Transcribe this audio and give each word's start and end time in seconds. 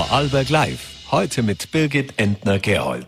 Vorarlberg 0.00 0.48
Live. 0.48 0.80
Heute 1.10 1.42
mit 1.42 1.72
Birgit 1.72 2.14
Entner-Gerold. 2.16 3.06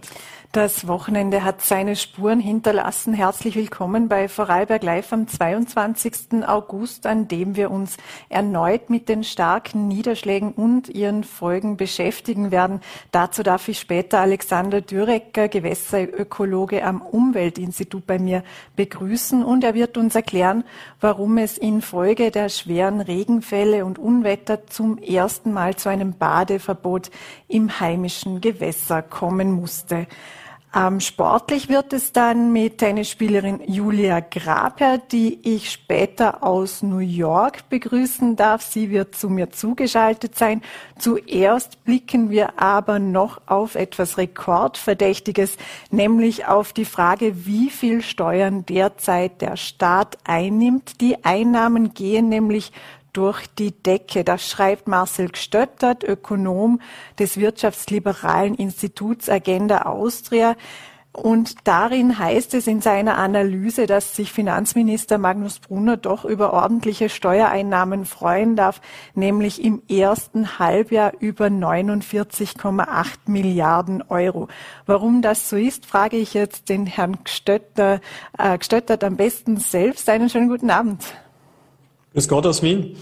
Das 0.52 0.86
Wochenende 0.86 1.44
hat 1.44 1.62
seine 1.62 1.96
Spuren 1.96 2.38
hinterlassen. 2.38 3.14
Herzlich 3.14 3.56
willkommen 3.56 4.08
bei 4.08 4.28
Vorarlberg 4.28 4.82
Live 4.82 5.10
am 5.10 5.26
22. 5.26 6.46
August, 6.46 7.06
an 7.06 7.26
dem 7.26 7.56
wir 7.56 7.70
uns 7.70 7.96
erneut 8.28 8.90
mit 8.90 9.08
den 9.08 9.24
starken 9.24 9.88
Niederschlägen 9.88 10.52
und 10.52 10.90
ihren 10.90 11.24
Folgen 11.24 11.78
beschäftigen 11.78 12.50
werden. 12.50 12.82
Dazu 13.12 13.42
darf 13.42 13.66
ich 13.68 13.80
später 13.80 14.18
Alexander 14.20 14.82
Dürecker, 14.82 15.48
Gewässerökologe 15.48 16.84
am 16.84 17.00
Umweltinstitut 17.00 18.06
bei 18.06 18.18
mir 18.18 18.44
begrüßen 18.76 19.42
und 19.42 19.64
er 19.64 19.72
wird 19.72 19.96
uns 19.96 20.14
erklären, 20.14 20.64
warum 21.00 21.38
es 21.38 21.56
infolge 21.56 22.30
der 22.30 22.50
schweren 22.50 23.00
Regenfälle 23.00 23.86
und 23.86 23.98
Unwetter 23.98 24.66
zum 24.66 24.98
ersten 24.98 25.54
Mal 25.54 25.76
zu 25.76 25.88
einem 25.88 26.12
Badeverbot 26.12 27.10
im 27.48 27.80
heimischen 27.80 28.42
Gewässer 28.42 29.00
kommen 29.00 29.50
musste. 29.50 30.06
Ähm, 30.74 31.00
sportlich 31.00 31.68
wird 31.68 31.92
es 31.92 32.12
dann 32.12 32.50
mit 32.50 32.78
Tennisspielerin 32.78 33.60
Julia 33.66 34.20
Graper, 34.20 34.96
die 34.96 35.38
ich 35.42 35.70
später 35.70 36.42
aus 36.42 36.82
New 36.82 36.98
York 36.98 37.68
begrüßen 37.68 38.36
darf. 38.36 38.62
Sie 38.62 38.90
wird 38.90 39.14
zu 39.14 39.28
mir 39.28 39.50
zugeschaltet 39.50 40.38
sein. 40.38 40.62
Zuerst 40.98 41.84
blicken 41.84 42.30
wir 42.30 42.58
aber 42.58 42.98
noch 42.98 43.42
auf 43.46 43.74
etwas 43.74 44.16
Rekordverdächtiges, 44.16 45.58
nämlich 45.90 46.46
auf 46.46 46.72
die 46.72 46.86
Frage, 46.86 47.44
wie 47.44 47.68
viel 47.68 48.00
Steuern 48.00 48.64
derzeit 48.64 49.42
der 49.42 49.56
Staat 49.56 50.16
einnimmt. 50.24 51.02
Die 51.02 51.22
Einnahmen 51.22 51.92
gehen 51.92 52.30
nämlich 52.30 52.72
durch 53.12 53.46
die 53.58 53.72
Decke. 53.72 54.24
Das 54.24 54.48
schreibt 54.48 54.88
Marcel 54.88 55.30
Gstöttert, 55.30 56.04
Ökonom 56.04 56.80
des 57.18 57.36
Wirtschaftsliberalen 57.36 58.54
Instituts 58.54 59.28
Agenda 59.28 59.82
Austria. 59.82 60.56
Und 61.12 61.68
darin 61.68 62.18
heißt 62.18 62.54
es 62.54 62.66
in 62.66 62.80
seiner 62.80 63.18
Analyse, 63.18 63.86
dass 63.86 64.16
sich 64.16 64.32
Finanzminister 64.32 65.18
Magnus 65.18 65.58
Brunner 65.58 65.98
doch 65.98 66.24
über 66.24 66.54
ordentliche 66.54 67.10
Steuereinnahmen 67.10 68.06
freuen 68.06 68.56
darf, 68.56 68.80
nämlich 69.14 69.62
im 69.62 69.82
ersten 69.90 70.58
Halbjahr 70.58 71.12
über 71.20 71.46
49,8 71.48 73.18
Milliarden 73.26 74.02
Euro. 74.08 74.48
Warum 74.86 75.20
das 75.20 75.50
so 75.50 75.56
ist, 75.56 75.84
frage 75.84 76.16
ich 76.16 76.32
jetzt 76.32 76.70
den 76.70 76.86
Herrn 76.86 77.22
Gstötter, 77.24 78.00
äh, 78.38 78.56
Gstöttert 78.56 79.04
am 79.04 79.16
besten 79.16 79.58
selbst. 79.58 80.08
Einen 80.08 80.30
schönen 80.30 80.48
guten 80.48 80.70
Abend. 80.70 81.04
Grüß 82.12 82.28
Gott 82.28 82.46
aus 82.46 82.62
Wien. 82.62 82.96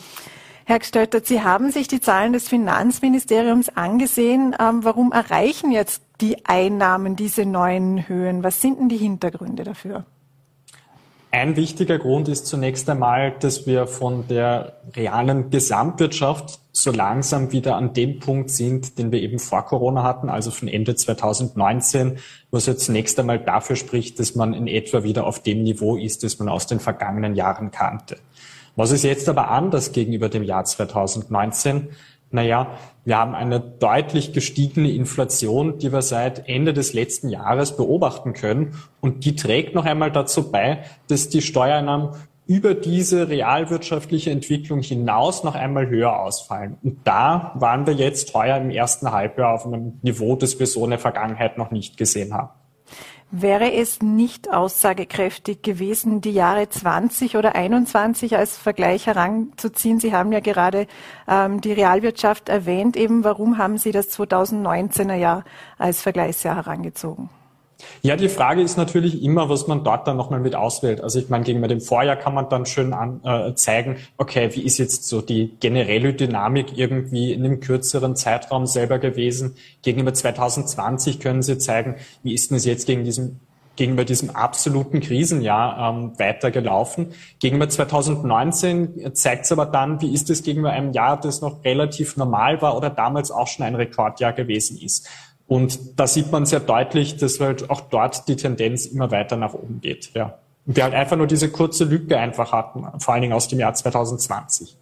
Herr 0.65 0.79
Gestöttert, 0.79 1.27
Sie 1.27 1.43
haben 1.43 1.73
sich 1.73 1.89
die 1.89 2.01
Zahlen 2.01 2.33
des 2.33 2.49
Finanzministeriums 2.49 3.71
angesehen. 3.71 4.55
Ähm, 4.61 4.85
warum 4.85 5.11
erreichen 5.11 5.73
jetzt 5.73 6.03
die 6.21 6.47
Einnahmen 6.47 7.17
diese 7.17 7.45
neuen 7.45 8.07
Höhen? 8.09 8.45
Was 8.45 8.61
sind 8.61 8.79
denn 8.79 8.89
die 8.89 8.97
Hintergründe 8.97 9.65
dafür? 9.65 10.05
Ein 11.33 11.55
wichtiger 11.55 11.99
Grund 11.99 12.29
ist 12.29 12.47
zunächst 12.47 12.91
einmal, 12.91 13.33
dass 13.39 13.65
wir 13.65 13.87
von 13.87 14.27
der 14.27 14.81
realen 14.97 15.51
Gesamtwirtschaft 15.51 16.59
so 16.73 16.91
langsam 16.91 17.53
wieder 17.53 17.77
an 17.77 17.93
dem 17.95 18.19
Punkt 18.19 18.51
sind, 18.51 18.99
den 18.99 19.13
wir 19.13 19.21
eben 19.21 19.39
vor 19.39 19.65
Corona 19.65 20.03
hatten, 20.03 20.29
also 20.29 20.51
von 20.51 20.67
Ende 20.67 20.97
2019, 20.97 22.19
was 22.51 22.67
jetzt 22.67 22.85
zunächst 22.85 23.19
einmal 23.19 23.39
dafür 23.39 23.77
spricht, 23.77 24.19
dass 24.19 24.35
man 24.35 24.55
in 24.55 24.67
etwa 24.67 25.05
wieder 25.05 25.25
auf 25.25 25.41
dem 25.41 25.63
Niveau 25.63 25.97
ist, 25.97 26.25
das 26.25 26.41
man 26.41 26.49
aus 26.49 26.67
den 26.67 26.81
vergangenen 26.81 27.37
Jahren 27.37 27.71
kannte. 27.71 28.19
Was 28.77 28.93
ist 28.93 29.05
jetzt 29.05 29.29
aber 29.29 29.51
anders 29.51 29.93
gegenüber 29.93 30.29
dem 30.29 30.43
Jahr 30.43 30.65
2019? 30.65 31.91
Naja, 32.33 32.79
wir 33.05 33.19
haben 33.19 33.35
eine 33.35 33.59
deutlich 33.59 34.33
gestiegene 34.33 34.93
Inflation, 34.93 35.79
die 35.79 35.93
wir 35.93 36.03
seit 36.03 36.49
Ende 36.49 36.73
des 36.73 36.93
letzten 36.93 37.29
Jahres 37.29 37.77
beobachten 37.77 38.35
können. 38.35 38.77
Und 39.01 39.25
die 39.25 39.35
trägt 39.35 39.75
noch 39.75 39.85
einmal 39.85 40.13
dazu 40.13 40.51
bei, 40.51 40.85
dass 41.09 41.29
die 41.29 41.43
Steuereinnahmen 41.43 42.11
über 42.47 42.75
diese 42.75 43.29
realwirtschaftliche 43.29 44.31
Entwicklung 44.31 44.81
hinaus 44.81 45.45
noch 45.45 45.55
einmal 45.55 45.89
höher 45.89 46.21
ausfallen. 46.21 46.79
Und 46.83 46.99
da 47.05 47.53
waren 47.55 47.87
wir 47.87 47.95
jetzt 47.95 48.35
heuer 48.35 48.57
im 48.57 48.71
ersten 48.71 49.11
Halbjahr 49.13 49.55
auf 49.55 49.67
einem 49.67 49.99
Niveau, 50.03 50.37
das 50.37 50.59
wir 50.59 50.67
so 50.67 50.85
in 50.85 50.91
der 50.91 50.99
Vergangenheit 50.99 51.59
noch 51.59 51.71
nicht 51.71 51.97
gesehen 51.97 52.35
haben. 52.35 52.51
Wäre 53.33 53.73
es 53.73 54.03
nicht 54.03 54.53
aussagekräftig 54.53 55.63
gewesen, 55.63 56.21
die 56.21 56.33
Jahre 56.33 56.69
20 56.69 57.37
oder 57.37 57.55
21 57.55 58.37
als 58.37 58.59
Vergleich 58.59 59.07
heranzuziehen? 59.07 60.01
Sie 60.01 60.13
haben 60.13 60.33
ja 60.33 60.41
gerade 60.41 60.89
ähm, 61.29 61.61
die 61.61 61.73
Realwirtschaft 61.73 62.49
erwähnt. 62.49 62.97
Eben, 62.97 63.23
warum 63.23 63.57
haben 63.57 63.79
Sie 63.79 63.93
das 63.93 64.11
2019er 64.19 65.15
Jahr 65.15 65.45
als 65.79 66.03
Vergleichsjahr 66.03 66.57
herangezogen? 66.57 67.31
Ja, 68.03 68.17
die 68.17 68.29
Frage 68.29 68.63
ist 68.63 68.77
natürlich 68.77 69.23
immer, 69.23 69.49
was 69.49 69.67
man 69.67 69.85
dort 69.85 70.07
dann 70.07 70.17
nochmal 70.17 70.41
mit 70.41 70.55
auswählt. 70.55 71.01
Also 71.01 71.19
ich 71.19 71.29
meine, 71.29 71.45
gegenüber 71.45 71.69
dem 71.69 71.81
Vorjahr 71.81 72.17
kann 72.17 72.35
man 72.35 72.49
dann 72.49 72.67
schön 72.67 72.93
an, 72.93 73.21
äh, 73.25 73.55
zeigen, 73.55 73.97
okay, 74.17 74.51
wie 74.55 74.63
ist 74.63 74.79
jetzt 74.79 75.07
so 75.07 75.21
die 75.21 75.57
generelle 75.61 76.15
Dynamik 76.15 76.77
irgendwie 76.77 77.33
in 77.33 77.45
einem 77.45 77.61
kürzeren 77.61 78.17
Zeitraum 78.17 78.67
selber 78.67 78.99
gewesen. 78.99 79.57
Gegenüber 79.83 80.15
2020 80.15 81.21
können 81.21 81.43
Sie 81.43 81.59
zeigen, 81.59 81.97
wie 82.23 82.35
ist 82.35 82.51
denn 82.51 82.57
es 82.57 82.65
jetzt 82.65 82.87
gegen 82.87 83.05
diesem 83.05 83.41
gegenüber 83.77 84.05
diesem 84.05 84.29
absoluten 84.29 85.01
Krisenjahr 85.01 85.95
ähm, 85.95 86.13
weitergelaufen. 86.19 87.15
Gegenüber 87.39 87.67
2019 87.67 89.15
zeigt 89.15 89.47
es 89.47 89.53
aber 89.53 89.65
dann, 89.65 90.03
wie 90.03 90.13
ist 90.13 90.29
es 90.29 90.43
gegenüber 90.43 90.71
einem 90.71 90.93
Jahr, 90.93 91.19
das 91.19 91.41
noch 91.41 91.65
relativ 91.65 92.19
normal 92.19 92.61
war 92.61 92.77
oder 92.77 92.91
damals 92.91 93.31
auch 93.31 93.47
schon 93.47 93.65
ein 93.65 93.75
Rekordjahr 93.75 94.35
gewesen 94.35 94.77
ist. 94.77 95.09
Und 95.51 95.99
da 95.99 96.07
sieht 96.07 96.31
man 96.31 96.47
sehr 96.47 96.61
deutlich, 96.61 97.17
dass 97.17 97.41
halt 97.41 97.71
auch 97.71 97.81
dort 97.81 98.29
die 98.29 98.37
Tendenz 98.37 98.87
immer 98.87 99.11
weiter 99.11 99.37
nach 99.37 99.53
oben 99.53 99.81
geht. 99.81 100.13
Ja. 100.15 100.39
Und 100.65 100.77
wir 100.77 100.85
halt 100.85 100.95
einfach 100.95 101.17
nur 101.17 101.27
diese 101.27 101.51
kurze 101.51 101.83
Lücke 101.83 102.17
einfach 102.21 102.53
hatten, 102.53 102.87
vor 103.01 103.15
allen 103.15 103.23
Dingen 103.23 103.33
aus 103.33 103.49
dem 103.49 103.59
Jahr 103.59 103.75
2020. 103.75 104.77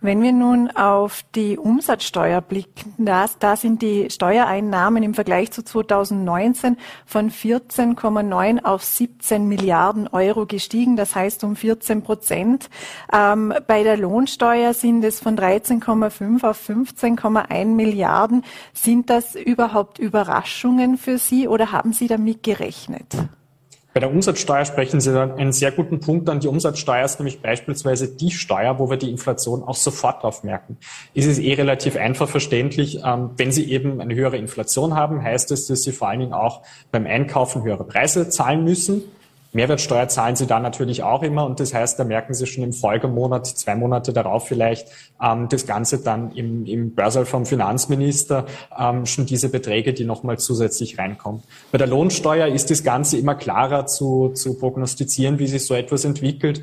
Wenn 0.00 0.22
wir 0.22 0.30
nun 0.30 0.70
auf 0.70 1.24
die 1.34 1.58
Umsatzsteuer 1.58 2.40
blicken, 2.40 2.94
da, 2.98 3.26
da 3.40 3.56
sind 3.56 3.82
die 3.82 4.08
Steuereinnahmen 4.10 5.02
im 5.02 5.12
Vergleich 5.12 5.50
zu 5.50 5.64
2019 5.64 6.76
von 7.04 7.32
14,9 7.32 8.64
auf 8.64 8.84
17 8.84 9.48
Milliarden 9.48 10.06
Euro 10.06 10.46
gestiegen, 10.46 10.96
das 10.96 11.16
heißt 11.16 11.42
um 11.42 11.56
14 11.56 12.02
Prozent. 12.02 12.70
Ähm, 13.12 13.52
bei 13.66 13.82
der 13.82 13.96
Lohnsteuer 13.96 14.72
sind 14.72 15.02
es 15.02 15.18
von 15.18 15.36
13,5 15.36 16.44
auf 16.48 16.68
15,1 16.68 17.64
Milliarden. 17.64 18.44
Sind 18.72 19.10
das 19.10 19.34
überhaupt 19.34 19.98
Überraschungen 19.98 20.96
für 20.96 21.18
Sie 21.18 21.48
oder 21.48 21.72
haben 21.72 21.92
Sie 21.92 22.06
damit 22.06 22.44
gerechnet? 22.44 23.16
Bei 23.98 24.06
der 24.06 24.12
Umsatzsteuer 24.12 24.64
sprechen 24.64 25.00
Sie 25.00 25.12
dann 25.12 25.32
einen 25.32 25.50
sehr 25.50 25.72
guten 25.72 25.98
Punkt 25.98 26.28
an. 26.28 26.38
Die 26.38 26.46
Umsatzsteuer 26.46 27.04
ist 27.04 27.18
nämlich 27.18 27.42
beispielsweise 27.42 28.06
die 28.06 28.30
Steuer, 28.30 28.78
wo 28.78 28.88
wir 28.90 28.96
die 28.96 29.10
Inflation 29.10 29.64
auch 29.64 29.74
sofort 29.74 30.22
drauf 30.22 30.44
merken. 30.44 30.76
Ist 31.14 31.26
es 31.26 31.40
eh 31.40 31.54
relativ 31.54 31.96
einfach 31.96 32.28
verständlich. 32.28 33.00
Ähm, 33.04 33.30
wenn 33.36 33.50
Sie 33.50 33.68
eben 33.72 34.00
eine 34.00 34.14
höhere 34.14 34.36
Inflation 34.36 34.94
haben, 34.94 35.20
heißt 35.20 35.50
es, 35.50 35.66
dass 35.66 35.82
Sie 35.82 35.90
vor 35.90 36.10
allen 36.10 36.20
Dingen 36.20 36.32
auch 36.32 36.62
beim 36.92 37.06
Einkaufen 37.06 37.64
höhere 37.64 37.82
Preise 37.82 38.28
zahlen 38.28 38.62
müssen. 38.62 39.02
Mehrwertsteuer 39.52 40.08
zahlen 40.08 40.36
Sie 40.36 40.46
da 40.46 40.60
natürlich 40.60 41.02
auch 41.02 41.22
immer 41.22 41.46
und 41.46 41.58
das 41.58 41.72
heißt, 41.72 41.98
da 41.98 42.04
merken 42.04 42.34
Sie 42.34 42.46
schon 42.46 42.64
im 42.64 42.72
Folgemonat, 42.72 43.46
zwei 43.46 43.74
Monate 43.74 44.12
darauf 44.12 44.46
vielleicht, 44.46 44.88
ähm, 45.22 45.48
das 45.48 45.66
Ganze 45.66 45.98
dann 46.02 46.32
im, 46.32 46.66
im 46.66 46.94
Börsal 46.94 47.24
vom 47.24 47.46
Finanzminister 47.46 48.44
ähm, 48.78 49.06
schon 49.06 49.24
diese 49.24 49.48
Beträge, 49.48 49.94
die 49.94 50.04
nochmal 50.04 50.38
zusätzlich 50.38 50.98
reinkommen. 50.98 51.42
Bei 51.72 51.78
der 51.78 51.86
Lohnsteuer 51.86 52.48
ist 52.48 52.70
das 52.70 52.84
Ganze 52.84 53.16
immer 53.16 53.34
klarer 53.34 53.86
zu, 53.86 54.30
zu 54.34 54.58
prognostizieren, 54.58 55.38
wie 55.38 55.46
sich 55.46 55.64
so 55.64 55.74
etwas 55.74 56.04
entwickelt 56.04 56.62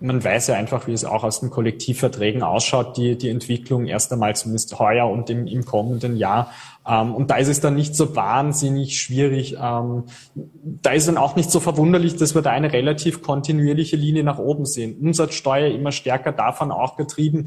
man 0.00 0.22
weiß 0.22 0.48
ja 0.48 0.54
einfach, 0.54 0.86
wie 0.86 0.92
es 0.92 1.04
auch 1.04 1.24
aus 1.24 1.40
den 1.40 1.50
Kollektivverträgen 1.50 2.42
ausschaut, 2.42 2.96
die, 2.96 3.18
die 3.18 3.28
Entwicklung 3.28 3.86
erst 3.86 4.12
einmal 4.12 4.36
zumindest 4.36 4.78
heuer 4.78 5.08
und 5.08 5.28
im, 5.30 5.46
im 5.46 5.64
kommenden 5.64 6.16
Jahr. 6.16 6.52
Ähm, 6.86 7.14
und 7.14 7.30
da 7.30 7.36
ist 7.36 7.48
es 7.48 7.60
dann 7.60 7.74
nicht 7.74 7.96
so 7.96 8.14
wahnsinnig 8.14 9.00
schwierig. 9.00 9.56
Ähm, 9.60 10.04
da 10.34 10.90
ist 10.90 11.08
dann 11.08 11.16
auch 11.16 11.36
nicht 11.36 11.50
so 11.50 11.60
verwunderlich, 11.60 12.16
dass 12.16 12.34
wir 12.34 12.42
da 12.42 12.50
eine 12.50 12.72
relativ 12.72 13.22
kontinuierliche 13.22 13.96
Linie 13.96 14.24
nach 14.24 14.38
oben 14.38 14.66
sehen. 14.66 14.96
Umsatzsteuer 15.00 15.72
immer 15.72 15.92
stärker 15.92 16.32
davon 16.32 16.70
auch 16.70 16.96
getrieben, 16.96 17.46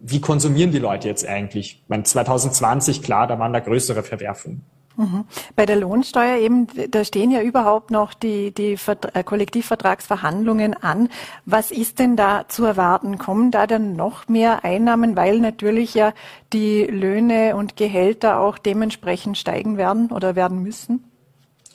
wie 0.00 0.20
konsumieren 0.20 0.70
die 0.70 0.78
Leute 0.78 1.08
jetzt 1.08 1.26
eigentlich? 1.26 1.80
Ich 1.82 1.88
meine, 1.88 2.04
2020, 2.04 3.02
klar, 3.02 3.26
da 3.26 3.38
waren 3.38 3.52
da 3.52 3.60
größere 3.60 4.02
Verwerfungen. 4.02 4.64
Mhm. 4.98 5.26
Bei 5.54 5.64
der 5.64 5.76
Lohnsteuer 5.76 6.38
eben, 6.38 6.66
da 6.90 7.04
stehen 7.04 7.30
ja 7.30 7.40
überhaupt 7.40 7.92
noch 7.92 8.14
die, 8.14 8.52
die 8.52 8.76
äh, 9.12 9.22
Kollektivvertragsverhandlungen 9.22 10.74
an. 10.74 11.08
Was 11.46 11.70
ist 11.70 12.00
denn 12.00 12.16
da 12.16 12.46
zu 12.48 12.64
erwarten? 12.64 13.16
Kommen 13.16 13.52
da 13.52 13.68
dann 13.68 13.94
noch 13.94 14.26
mehr 14.26 14.64
Einnahmen, 14.64 15.16
weil 15.16 15.38
natürlich 15.38 15.94
ja 15.94 16.12
die 16.52 16.82
Löhne 16.82 17.54
und 17.54 17.76
Gehälter 17.76 18.40
auch 18.40 18.58
dementsprechend 18.58 19.38
steigen 19.38 19.76
werden 19.76 20.10
oder 20.10 20.34
werden 20.34 20.64
müssen? 20.64 21.04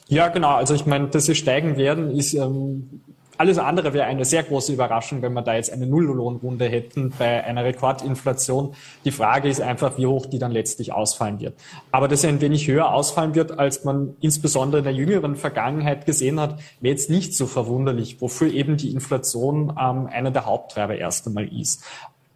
Ja, 0.06 0.28
genau. 0.28 0.56
Also 0.56 0.74
ich 0.74 0.84
meine, 0.84 1.08
dass 1.08 1.24
sie 1.24 1.34
steigen 1.34 1.78
werden, 1.78 2.10
ist 2.10 2.34
ähm, 2.34 3.00
alles 3.38 3.58
andere 3.58 3.92
wäre 3.92 4.06
eine 4.06 4.24
sehr 4.24 4.42
große 4.42 4.72
Überraschung, 4.72 5.22
wenn 5.22 5.32
wir 5.32 5.42
da 5.42 5.54
jetzt 5.54 5.72
eine 5.72 5.86
Nulllohnrunde 5.86 6.66
hätten 6.66 7.12
bei 7.18 7.44
einer 7.44 7.64
Rekordinflation. 7.64 8.74
Die 9.04 9.10
Frage 9.10 9.48
ist 9.48 9.60
einfach, 9.60 9.98
wie 9.98 10.06
hoch 10.06 10.26
die 10.26 10.38
dann 10.38 10.52
letztlich 10.52 10.92
ausfallen 10.92 11.40
wird. 11.40 11.54
Aber 11.90 12.08
dass 12.08 12.24
er 12.24 12.30
ein 12.30 12.40
wenig 12.40 12.68
höher 12.68 12.92
ausfallen 12.92 13.34
wird, 13.34 13.58
als 13.58 13.84
man 13.84 14.16
insbesondere 14.20 14.78
in 14.78 14.84
der 14.84 14.94
jüngeren 14.94 15.36
Vergangenheit 15.36 16.06
gesehen 16.06 16.40
hat, 16.40 16.60
wäre 16.80 16.94
jetzt 16.94 17.10
nicht 17.10 17.34
so 17.34 17.46
verwunderlich, 17.46 18.20
wofür 18.20 18.52
eben 18.52 18.76
die 18.76 18.92
Inflation 18.92 19.70
ähm, 19.80 20.06
einer 20.06 20.30
der 20.30 20.46
Haupttreiber 20.46 20.96
erst 20.96 21.26
einmal 21.26 21.48
ist. 21.48 21.84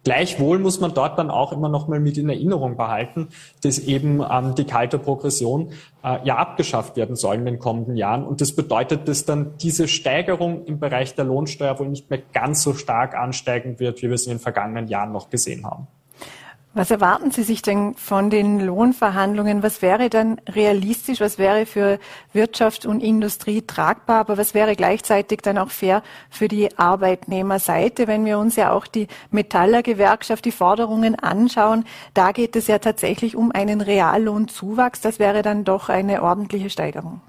Gleichwohl 0.03 0.59
muss 0.59 0.79
man 0.79 0.93
dort 0.93 1.19
dann 1.19 1.29
auch 1.29 1.51
immer 1.51 1.67
noch 1.67 1.87
mal 1.87 1.99
mit 1.99 2.17
in 2.17 2.29
Erinnerung 2.29 2.77
behalten, 2.77 3.27
dass 3.61 3.79
eben 3.79 4.21
ähm, 4.21 4.55
die 4.55 4.63
kalte 4.63 4.97
Progression 4.97 5.71
äh, 6.03 6.19
ja 6.23 6.37
abgeschafft 6.37 6.95
werden 6.95 7.17
soll 7.17 7.35
in 7.35 7.45
den 7.45 7.59
kommenden 7.59 7.97
Jahren. 7.97 8.25
Und 8.25 8.39
das 8.39 8.53
bedeutet, 8.53 9.07
dass 9.09 9.25
dann 9.25 9.57
diese 9.57 9.87
Steigerung 9.89 10.63
im 10.65 10.79
Bereich 10.79 11.15
der 11.15 11.25
Lohnsteuer 11.25 11.77
wohl 11.79 11.89
nicht 11.89 12.09
mehr 12.09 12.21
ganz 12.33 12.63
so 12.63 12.73
stark 12.73 13.13
ansteigen 13.13 13.79
wird, 13.79 14.01
wie 14.01 14.07
wir 14.07 14.15
es 14.15 14.25
in 14.25 14.33
den 14.33 14.39
vergangenen 14.39 14.87
Jahren 14.87 15.11
noch 15.11 15.29
gesehen 15.29 15.65
haben. 15.65 15.87
Was 16.75 16.91
erwarten 16.91 17.31
Sie 17.31 17.41
sich 17.41 17.63
denn 17.63 17.95
von 17.95 18.29
den 18.29 18.59
Lohnverhandlungen? 18.59 19.63
Was 19.63 19.81
wäre 19.81 20.07
dann 20.07 20.39
realistisch? 20.47 21.19
Was 21.19 21.39
wäre 21.39 21.65
für 21.65 21.97
Wirtschaft 22.31 22.85
und 22.85 23.01
Industrie 23.01 23.63
tragbar? 23.63 24.19
Aber 24.19 24.37
was 24.37 24.53
wäre 24.53 24.75
gleichzeitig 24.75 25.41
dann 25.41 25.57
auch 25.57 25.71
fair 25.71 26.03
für 26.29 26.47
die 26.47 26.77
Arbeitnehmerseite? 26.77 28.05
Wenn 28.05 28.23
wir 28.23 28.37
uns 28.37 28.55
ja 28.55 28.71
auch 28.71 28.85
die 28.85 29.07
Metalllergewerkschaft, 29.31 30.45
die 30.45 30.51
Forderungen 30.51 31.15
anschauen, 31.15 31.85
da 32.13 32.31
geht 32.31 32.55
es 32.55 32.67
ja 32.67 32.77
tatsächlich 32.77 33.35
um 33.35 33.51
einen 33.51 33.81
Reallohnzuwachs. 33.81 35.01
Das 35.01 35.17
wäre 35.17 35.41
dann 35.41 35.63
doch 35.63 35.89
eine 35.89 36.21
ordentliche 36.21 36.69
Steigerung. 36.69 37.19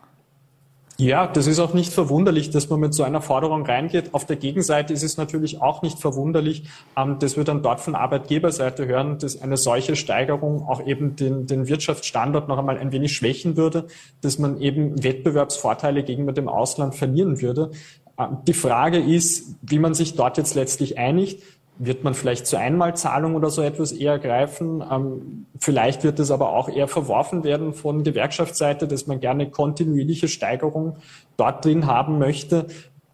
Ja, 1.00 1.26
das 1.26 1.46
ist 1.46 1.58
auch 1.60 1.72
nicht 1.72 1.94
verwunderlich, 1.94 2.50
dass 2.50 2.68
man 2.68 2.78
mit 2.78 2.92
so 2.92 3.04
einer 3.04 3.22
Forderung 3.22 3.64
reingeht. 3.64 4.12
Auf 4.12 4.26
der 4.26 4.36
Gegenseite 4.36 4.92
ist 4.92 5.02
es 5.02 5.16
natürlich 5.16 5.62
auch 5.62 5.80
nicht 5.80 5.98
verwunderlich, 5.98 6.64
ähm, 6.94 7.18
dass 7.18 7.38
wir 7.38 7.44
dann 7.44 7.62
dort 7.62 7.80
von 7.80 7.94
Arbeitgeberseite 7.94 8.86
hören, 8.86 9.16
dass 9.18 9.40
eine 9.40 9.56
solche 9.56 9.96
Steigerung 9.96 10.68
auch 10.68 10.86
eben 10.86 11.16
den, 11.16 11.46
den 11.46 11.68
Wirtschaftsstandort 11.68 12.48
noch 12.48 12.58
einmal 12.58 12.76
ein 12.76 12.92
wenig 12.92 13.14
schwächen 13.14 13.56
würde, 13.56 13.86
dass 14.20 14.38
man 14.38 14.60
eben 14.60 15.02
Wettbewerbsvorteile 15.02 16.02
gegenüber 16.02 16.34
dem 16.34 16.50
Ausland 16.50 16.94
verlieren 16.94 17.40
würde. 17.40 17.70
Ähm, 18.18 18.36
die 18.46 18.52
Frage 18.52 18.98
ist, 18.98 19.56
wie 19.62 19.78
man 19.78 19.94
sich 19.94 20.16
dort 20.16 20.36
jetzt 20.36 20.54
letztlich 20.54 20.98
einigt 20.98 21.42
wird 21.82 22.04
man 22.04 22.12
vielleicht 22.12 22.46
zur 22.46 22.58
Einmalzahlung 22.58 23.34
oder 23.34 23.48
so 23.48 23.62
etwas 23.62 23.90
eher 23.90 24.18
greifen. 24.18 24.84
Ähm, 24.88 25.46
vielleicht 25.58 26.04
wird 26.04 26.20
es 26.20 26.30
aber 26.30 26.52
auch 26.52 26.68
eher 26.68 26.88
verworfen 26.88 27.42
werden 27.42 27.72
von 27.72 28.04
Gewerkschaftsseite, 28.04 28.86
dass 28.86 29.06
man 29.06 29.18
gerne 29.18 29.50
kontinuierliche 29.50 30.28
Steigerung 30.28 30.98
dort 31.38 31.64
drin 31.64 31.86
haben 31.86 32.18
möchte. 32.18 32.66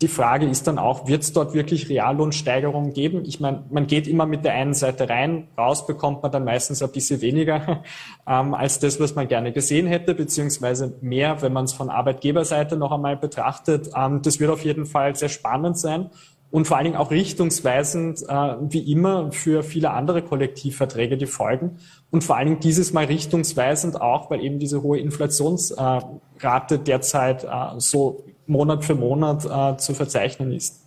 Die 0.02 0.08
Frage 0.08 0.46
ist 0.46 0.66
dann 0.66 0.78
auch, 0.78 1.06
wird 1.06 1.22
es 1.22 1.32
dort 1.32 1.54
wirklich 1.54 1.88
Reallohnsteigerungen 1.88 2.92
geben? 2.92 3.22
Ich 3.24 3.38
meine, 3.38 3.64
man 3.70 3.86
geht 3.86 4.08
immer 4.08 4.26
mit 4.26 4.44
der 4.44 4.52
einen 4.52 4.74
Seite 4.74 5.08
rein, 5.08 5.46
raus 5.56 5.86
bekommt 5.86 6.24
man 6.24 6.32
dann 6.32 6.44
meistens 6.44 6.82
ein 6.82 6.90
bisschen 6.90 7.20
weniger 7.20 7.84
ähm, 8.26 8.52
als 8.52 8.80
das, 8.80 8.98
was 8.98 9.14
man 9.14 9.28
gerne 9.28 9.52
gesehen 9.52 9.86
hätte, 9.86 10.14
beziehungsweise 10.14 10.98
mehr, 11.02 11.40
wenn 11.40 11.52
man 11.52 11.66
es 11.66 11.72
von 11.72 11.88
Arbeitgeberseite 11.88 12.76
noch 12.76 12.90
einmal 12.90 13.16
betrachtet. 13.16 13.90
Ähm, 13.96 14.22
das 14.22 14.40
wird 14.40 14.50
auf 14.50 14.64
jeden 14.64 14.86
Fall 14.86 15.14
sehr 15.14 15.28
spannend 15.28 15.78
sein 15.78 16.10
und 16.56 16.66
vor 16.66 16.78
allen 16.78 16.84
Dingen 16.84 16.96
auch 16.96 17.10
richtungsweisend, 17.10 18.22
äh, 18.22 18.54
wie 18.62 18.90
immer, 18.90 19.30
für 19.30 19.62
viele 19.62 19.90
andere 19.90 20.22
Kollektivverträge, 20.22 21.18
die 21.18 21.26
folgen. 21.26 21.76
Und 22.10 22.24
vor 22.24 22.38
allen 22.38 22.46
Dingen 22.46 22.60
dieses 22.60 22.94
Mal 22.94 23.04
richtungsweisend 23.04 24.00
auch, 24.00 24.30
weil 24.30 24.42
eben 24.42 24.58
diese 24.58 24.80
hohe 24.80 24.98
Inflationsrate 24.98 26.78
derzeit 26.78 27.44
äh, 27.44 27.48
so 27.76 28.24
Monat 28.46 28.86
für 28.86 28.94
Monat 28.94 29.44
äh, 29.44 29.76
zu 29.76 29.92
verzeichnen 29.92 30.50
ist. 30.50 30.85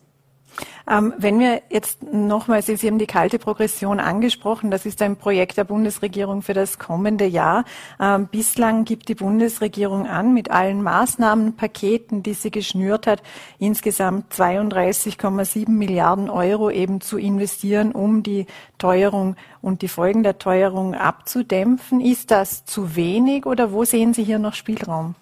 Ähm, 0.89 1.13
wenn 1.17 1.39
wir 1.39 1.61
jetzt 1.69 2.01
nochmal, 2.11 2.63
Sie 2.63 2.75
haben 2.75 2.97
die 2.97 3.05
kalte 3.05 3.37
Progression 3.37 3.99
angesprochen, 3.99 4.71
das 4.71 4.87
ist 4.87 5.01
ein 5.03 5.17
Projekt 5.17 5.57
der 5.57 5.63
Bundesregierung 5.63 6.41
für 6.41 6.53
das 6.53 6.79
kommende 6.79 7.25
Jahr. 7.25 7.63
Ähm, 7.99 8.27
bislang 8.31 8.85
gibt 8.85 9.07
die 9.07 9.15
Bundesregierung 9.15 10.07
an, 10.07 10.33
mit 10.33 10.49
allen 10.49 10.81
Maßnahmenpaketen, 10.81 12.23
die 12.23 12.33
sie 12.33 12.49
geschnürt 12.49 13.05
hat, 13.05 13.21
insgesamt 13.59 14.33
32,7 14.33 15.69
Milliarden 15.69 16.29
Euro 16.29 16.71
eben 16.71 17.01
zu 17.01 17.19
investieren, 17.19 17.91
um 17.91 18.23
die 18.23 18.47
Teuerung 18.79 19.35
und 19.61 19.83
die 19.83 19.87
Folgen 19.89 20.23
der 20.23 20.39
Teuerung 20.39 20.95
abzudämpfen. 20.95 22.01
Ist 22.01 22.31
das 22.31 22.65
zu 22.65 22.95
wenig 22.95 23.45
oder 23.45 23.71
wo 23.71 23.83
sehen 23.83 24.15
Sie 24.15 24.23
hier 24.23 24.39
noch 24.39 24.55
Spielraum? 24.55 25.13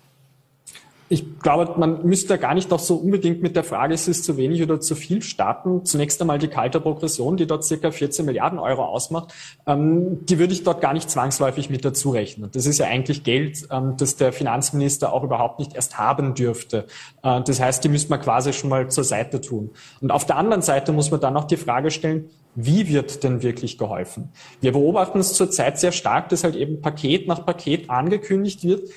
Ich 1.09 1.39
glaube, 1.39 1.79
man 1.79 2.05
müsste 2.05 2.37
gar 2.37 2.53
nicht 2.53 2.71
doch 2.71 2.79
so 2.79 2.95
unbedingt 2.95 3.41
mit 3.41 3.55
der 3.55 3.63
Frage, 3.63 3.93
ist 3.93 4.09
es 4.09 4.23
zu 4.23 4.35
wenig 4.35 4.61
oder 4.61 4.81
zu 4.81 4.93
viel 4.93 5.21
starten. 5.21 5.85
Zunächst 5.85 6.19
einmal 6.19 6.37
die 6.37 6.49
kalte 6.49 6.81
Progression, 6.81 7.37
die 7.37 7.47
dort 7.47 7.63
circa 7.63 7.91
14 7.91 8.25
Milliarden 8.25 8.59
Euro 8.59 8.83
ausmacht, 8.83 9.33
ähm, 9.65 10.25
die 10.25 10.37
würde 10.37 10.51
ich 10.51 10.63
dort 10.63 10.81
gar 10.81 10.93
nicht 10.93 11.09
zwangsläufig 11.09 11.69
mit 11.69 11.85
dazu 11.85 12.09
rechnen. 12.09 12.49
Das 12.51 12.65
ist 12.65 12.77
ja 12.77 12.87
eigentlich 12.87 13.23
Geld, 13.23 13.67
ähm, 13.71 13.95
das 13.97 14.17
der 14.17 14.33
Finanzminister 14.33 15.13
auch 15.13 15.23
überhaupt 15.23 15.59
nicht 15.59 15.75
erst 15.75 15.97
haben 15.97 16.33
dürfte. 16.33 16.87
Äh, 17.23 17.41
das 17.41 17.61
heißt, 17.61 17.85
die 17.85 17.89
müsste 17.89 18.09
man 18.09 18.19
quasi 18.19 18.51
schon 18.51 18.69
mal 18.69 18.89
zur 18.89 19.05
Seite 19.05 19.39
tun. 19.39 19.69
Und 20.01 20.11
auf 20.11 20.25
der 20.25 20.35
anderen 20.35 20.61
Seite 20.61 20.91
muss 20.91 21.09
man 21.09 21.21
dann 21.21 21.33
noch 21.33 21.45
die 21.45 21.57
Frage 21.57 21.89
stellen, 21.89 22.29
wie 22.59 22.87
wird 22.87 23.23
denn 23.23 23.43
wirklich 23.43 23.77
geholfen? 23.77 24.29
Wir 24.61 24.71
beobachten 24.71 25.19
es 25.19 25.33
zurzeit 25.35 25.79
sehr 25.79 25.91
stark, 25.91 26.29
dass 26.29 26.43
halt 26.43 26.55
eben 26.55 26.81
Paket 26.81 27.27
nach 27.27 27.45
Paket 27.45 27.91
angekündigt 27.91 28.63
wird, 28.63 28.89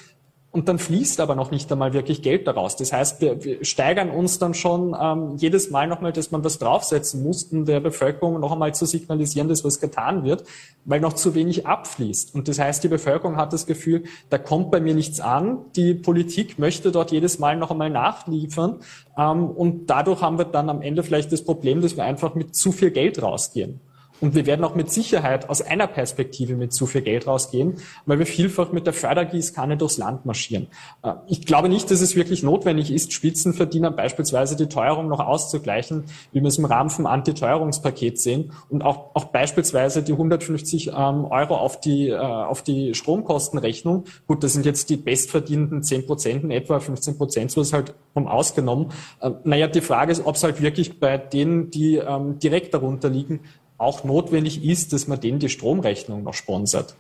und 0.53 0.69
dann 0.69 0.81
fließt 0.81 1.21
aber 1.21 1.37
noch 1.37 1.53
nicht 1.53 1.71
einmal 1.71 1.93
wirklich 1.93 2.23
Geld 2.23 2.49
daraus. 2.49 2.75
Das 2.75 2.93
heißt, 2.93 3.21
wir, 3.21 3.45
wir 3.45 3.65
steigern 3.65 4.11
uns 4.11 4.41
dann 4.41 4.53
schon 4.53 4.97
ähm, 5.01 5.37
jedes 5.37 5.71
Mal 5.71 5.87
nochmal, 5.87 6.13
dass 6.13 6.33
man 6.33 6.43
was 6.43 6.59
draufsetzen 6.59 7.23
muss, 7.23 7.45
um 7.45 7.67
der 7.67 7.79
Bevölkerung 7.79 8.41
noch 8.41 8.51
einmal 8.51 8.75
zu 8.75 8.85
signalisieren, 8.85 9.49
dass 9.49 9.65
was 9.65 9.79
getan 9.79 10.25
wird, 10.25 10.43
weil 10.85 11.01
noch 11.01 11.13
zu 11.13 11.37
wenig 11.37 11.69
abfließt. 11.69 12.35
Und 12.35 12.49
das 12.49 12.59
heißt, 12.59 12.83
die 12.83 12.89
Bevölkerung 12.89 13.37
hat 13.37 13.53
das 13.53 13.67
Gefühl, 13.67 14.05
da 14.29 14.39
kommt 14.39 14.73
bei 14.73 14.81
mir 14.81 14.95
nichts 14.95 15.21
an. 15.21 15.59
Die 15.77 15.95
Politik 15.95 16.59
möchte 16.59 16.91
dort 16.91 17.13
jedes 17.13 17.39
Mal 17.39 17.57
noch 17.57 17.71
einmal 17.71 17.91
nachliefern. 17.91 18.81
Ähm, 19.17 19.51
und 19.51 19.87
dadurch 19.87 20.21
haben 20.21 20.39
wir 20.39 20.47
dann 20.47 20.69
am 20.69 20.83
Ende 20.83 21.05
vielleicht 21.05 21.31
das 21.31 21.45
Problem, 21.45 21.81
dass 21.81 21.97
wir 21.97 22.03
einfach 22.03 22.35
mit 22.35 22.57
zu 22.57 22.73
viel 22.73 22.91
Geld 22.91 23.23
rausgehen. 23.23 23.81
Und 24.21 24.35
wir 24.35 24.47
werden 24.47 24.65
auch 24.65 24.75
mit 24.75 24.91
Sicherheit 24.91 25.49
aus 25.49 25.63
einer 25.63 25.87
Perspektive 25.87 26.55
mit 26.55 26.73
zu 26.73 26.87
viel 26.87 27.03
Geld 27.03 27.27
rausgehen, 27.27 27.77
weil 28.07 28.19
wir 28.19 28.27
vielfach 28.27 28.73
mit 28.73 28.87
der 28.87 28.93
Fördergießkanne 28.93 29.77
durchs 29.77 29.99
Land 29.99 30.27
marschieren. 30.27 30.69
Äh, 31.03 31.15
ich 31.27 31.47
glaube 31.47 31.69
nicht, 31.69 31.91
dass 31.91 32.01
es 32.01 32.17
wirklich 32.17 32.43
notwendig 32.43 32.93
ist, 32.93 33.13
Spitzenverdiener 33.13 33.91
beispielsweise 33.91 34.57
die 34.57 34.69
Teuerung 34.69 35.09
noch 35.09 35.21
auszugleichen, 35.21 36.05
wie 36.33 36.41
wir 36.41 36.49
es 36.49 36.59
im 36.59 36.65
Rahmen 36.65 36.91
vom 36.91 37.07
Antiteuerungspaket 37.07 38.21
sehen 38.21 38.53
und 38.69 38.83
auch, 38.83 39.15
auch 39.15 39.27
beispielsweise 39.27 40.03
die 40.03 40.13
150 40.13 40.89
ähm, 40.89 41.25
Euro 41.25 41.57
auf 41.57 41.81
die, 41.81 42.09
äh, 42.09 42.17
auf 42.17 42.63
die 42.63 42.95
Stromkostenrechnung. 42.95 44.05
Gut, 44.27 44.45
das 44.45 44.53
sind 44.53 44.67
jetzt 44.67 44.91
die 44.91 44.97
bestverdienenden 44.97 45.83
10 45.83 46.07
Prozent 46.07 46.45
in 46.45 46.51
etwa, 46.51 46.81
15 46.81 47.17
Prozent, 47.17 47.51
so 47.51 47.61
ist 47.61 47.73
halt 47.73 47.95
um 48.15 48.27
ausgenommen. 48.27 48.93
Äh, 49.21 49.31
naja, 49.45 49.67
die 49.67 49.81
Frage 49.81 50.13
ist, 50.13 50.27
ob 50.27 50.37
es 50.37 50.43
halt 50.43 50.61
wirklich 50.61 51.01
bei 51.01 51.17
denen, 51.19 51.71
die 51.71 51.97
ähm, 51.97 52.39
direkt 52.39 52.75
darunter 52.75 53.09
liegen, 53.09 53.41
auch 53.81 54.05
notwendig 54.05 54.65
ist, 54.65 54.93
dass 54.93 55.09
man 55.09 55.21
denen 55.21 55.39
die 55.39 55.49
Stromrechnung 55.49 56.23
noch 56.23 56.35
sponsert. 56.35 56.95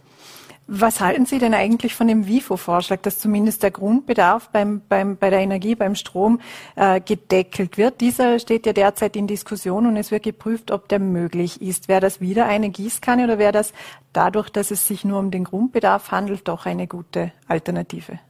Was 0.72 1.00
halten 1.00 1.26
Sie 1.26 1.40
denn 1.40 1.52
eigentlich 1.52 1.96
von 1.96 2.06
dem 2.06 2.28
WIFO-Vorschlag, 2.28 3.00
dass 3.00 3.18
zumindest 3.18 3.64
der 3.64 3.72
Grundbedarf 3.72 4.50
beim, 4.50 4.82
beim, 4.88 5.16
bei 5.16 5.28
der 5.28 5.40
Energie, 5.40 5.74
beim 5.74 5.96
Strom 5.96 6.40
äh, 6.76 7.00
gedeckelt 7.00 7.76
wird? 7.76 8.00
Dieser 8.00 8.38
steht 8.38 8.66
ja 8.66 8.72
derzeit 8.72 9.16
in 9.16 9.26
Diskussion 9.26 9.86
und 9.86 9.96
es 9.96 10.12
wird 10.12 10.22
geprüft, 10.22 10.70
ob 10.70 10.88
der 10.88 11.00
möglich 11.00 11.60
ist. 11.60 11.88
Wäre 11.88 12.00
das 12.00 12.20
wieder 12.20 12.46
eine 12.46 12.70
Gießkanne 12.70 13.24
oder 13.24 13.38
wäre 13.38 13.50
das 13.50 13.72
dadurch, 14.12 14.48
dass 14.48 14.70
es 14.70 14.86
sich 14.86 15.04
nur 15.04 15.18
um 15.18 15.32
den 15.32 15.42
Grundbedarf 15.42 16.12
handelt, 16.12 16.46
doch 16.46 16.66
eine 16.66 16.86
gute 16.86 17.32
Alternative? 17.48 18.20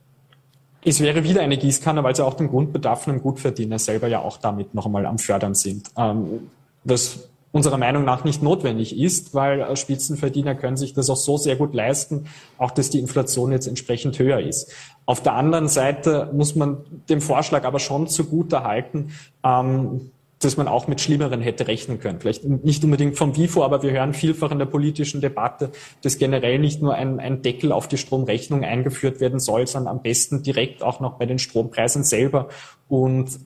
Es 0.83 1.01
wäre 1.01 1.23
wieder 1.25 1.43
eine 1.43 1.59
Gießkanne, 1.59 2.03
weil 2.03 2.17
sie 2.17 2.25
auch 2.25 2.33
den 2.33 2.49
Grundbedarf 2.49 3.05
von 3.05 3.13
einem 3.13 3.23
Gutverdiener 3.23 3.79
selber 3.79 4.09
ja 4.09 4.21
auch 4.21 4.39
damit 4.39 4.73
noch 4.73 4.87
einmal 4.87 5.05
am 5.05 5.19
Fördern 5.19 5.55
sind. 5.55 5.91
Ähm, 5.95 6.49
das 6.85 7.30
unserer 7.53 7.79
Meinung 7.79 8.05
nach 8.05 8.25
nicht 8.25 8.43
notwendig 8.43 8.99
ist, 8.99 9.35
weil 9.35 9.77
Spitzenverdiener 9.77 10.55
können 10.55 10.77
sich 10.77 10.95
das 10.95 11.11
auch 11.11 11.17
so 11.17 11.37
sehr 11.37 11.57
gut 11.57 11.75
leisten, 11.75 12.27
auch 12.59 12.71
dass 12.71 12.91
die 12.91 13.01
Inflation 13.01 13.53
jetzt 13.53 13.67
entsprechend 13.67 14.19
höher 14.19 14.41
ist. 14.41 14.73
Auf 15.07 15.23
der 15.23 15.35
anderen 15.35 15.69
Seite 15.69 16.31
muss 16.33 16.55
man 16.55 16.79
dem 17.09 17.21
Vorschlag 17.21 17.65
aber 17.65 17.81
schon 17.81 18.07
zugute 18.07 18.63
halten, 18.63 19.13
ähm, 19.43 20.13
dass 20.41 20.57
man 20.57 20.69
auch 20.69 20.89
mit 20.89 21.01
Schlimmeren 21.01 21.43
hätte 21.43 21.67
rechnen 21.67 22.01
können. 22.01 22.19
Vielleicht 22.19 22.45
nicht 22.45 22.83
unbedingt 22.83 23.19
vom 23.19 23.37
WIFO, 23.37 23.63
aber 23.63 23.83
wir 23.83 23.91
hören 23.91 24.15
vielfach 24.15 24.51
in 24.51 24.59
der 24.59 24.67
politischen 24.67 25.21
Debatte, 25.21 25.71
dass 26.03 26.17
generell 26.17 26.59
nicht 26.59 26.81
nur 26.81 26.95
ein, 26.95 27.21
ein 27.21 27.43
Deckel 27.43 27.73
auf 27.73 27.89
die 27.89 27.99
Stromrechnung 27.99 28.65
eingeführt 28.65 29.21
werden 29.21 29.39
soll, 29.39 29.67
sondern 29.67 29.97
am 29.97 30.03
besten 30.03 30.43
direkt 30.43 30.83
auch 30.83 31.01
noch 31.01 31.19
bei 31.19 31.27
den 31.27 31.39
Strompreisen 31.39 32.05
selber. 32.05 32.49
Und 32.89 33.39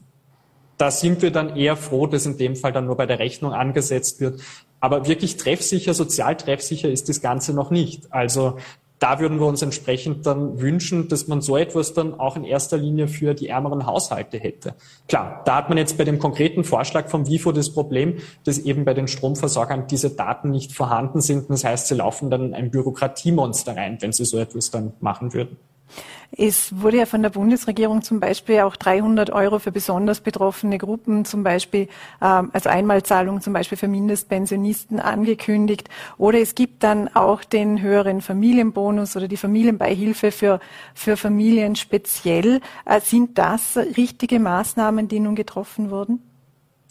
da 0.77 0.91
sind 0.91 1.21
wir 1.21 1.31
dann 1.31 1.55
eher 1.55 1.75
froh, 1.75 2.07
dass 2.07 2.25
in 2.25 2.37
dem 2.37 2.55
Fall 2.55 2.71
dann 2.71 2.85
nur 2.85 2.97
bei 2.97 3.05
der 3.05 3.19
Rechnung 3.19 3.53
angesetzt 3.53 4.19
wird. 4.19 4.41
Aber 4.79 5.07
wirklich 5.07 5.37
treffsicher, 5.37 5.93
sozial 5.93 6.35
treffsicher 6.35 6.89
ist 6.89 7.09
das 7.09 7.21
Ganze 7.21 7.53
noch 7.53 7.71
nicht. 7.71 8.11
Also 8.11 8.57
da 8.99 9.19
würden 9.19 9.39
wir 9.39 9.47
uns 9.47 9.61
entsprechend 9.61 10.25
dann 10.25 10.61
wünschen, 10.61 11.09
dass 11.09 11.27
man 11.27 11.41
so 11.41 11.57
etwas 11.57 11.93
dann 11.93 12.17
auch 12.19 12.37
in 12.37 12.45
erster 12.45 12.77
Linie 12.77 13.07
für 13.07 13.33
die 13.33 13.49
ärmeren 13.49 13.85
Haushalte 13.85 14.37
hätte. 14.37 14.73
Klar, 15.07 15.41
da 15.45 15.57
hat 15.57 15.69
man 15.69 15.77
jetzt 15.77 15.97
bei 15.97 16.05
dem 16.05 16.17
konkreten 16.17 16.63
Vorschlag 16.63 17.09
vom 17.09 17.27
WIFO 17.27 17.51
das 17.51 17.71
Problem, 17.71 18.17
dass 18.45 18.57
eben 18.57 18.85
bei 18.85 18.93
den 18.93 19.07
Stromversorgern 19.07 19.87
diese 19.87 20.11
Daten 20.11 20.49
nicht 20.49 20.73
vorhanden 20.73 21.19
sind. 21.21 21.49
Das 21.49 21.63
heißt, 21.63 21.87
sie 21.87 21.95
laufen 21.95 22.29
dann 22.29 22.53
ein 22.53 22.71
Bürokratiemonster 22.71 23.75
rein, 23.75 23.97
wenn 23.99 24.13
sie 24.13 24.25
so 24.25 24.37
etwas 24.37 24.71
dann 24.71 24.93
machen 25.01 25.33
würden. 25.33 25.57
Es 26.31 26.81
wurde 26.81 26.97
ja 26.97 27.05
von 27.05 27.21
der 27.21 27.29
Bundesregierung 27.29 28.01
zum 28.01 28.19
Beispiel 28.19 28.61
auch 28.61 28.75
300 28.75 29.29
Euro 29.31 29.59
für 29.59 29.71
besonders 29.71 30.21
betroffene 30.21 30.77
Gruppen, 30.77 31.25
zum 31.25 31.43
Beispiel 31.43 31.87
ähm, 32.21 32.49
also 32.53 32.69
Einmalzahlung 32.69 33.41
zum 33.41 33.53
Beispiel 33.53 33.77
für 33.77 33.87
Mindestpensionisten 33.87 34.99
angekündigt. 34.99 35.89
Oder 36.17 36.39
es 36.39 36.55
gibt 36.55 36.83
dann 36.83 37.13
auch 37.15 37.43
den 37.43 37.81
höheren 37.81 38.21
Familienbonus 38.21 39.15
oder 39.15 39.27
die 39.27 39.37
Familienbeihilfe 39.37 40.31
für, 40.31 40.59
für 40.93 41.17
Familien 41.17 41.75
speziell. 41.75 42.61
Äh, 42.85 43.01
sind 43.01 43.37
das 43.37 43.77
richtige 43.77 44.39
Maßnahmen, 44.39 45.07
die 45.07 45.19
nun 45.19 45.35
getroffen 45.35 45.89
wurden? 45.89 46.34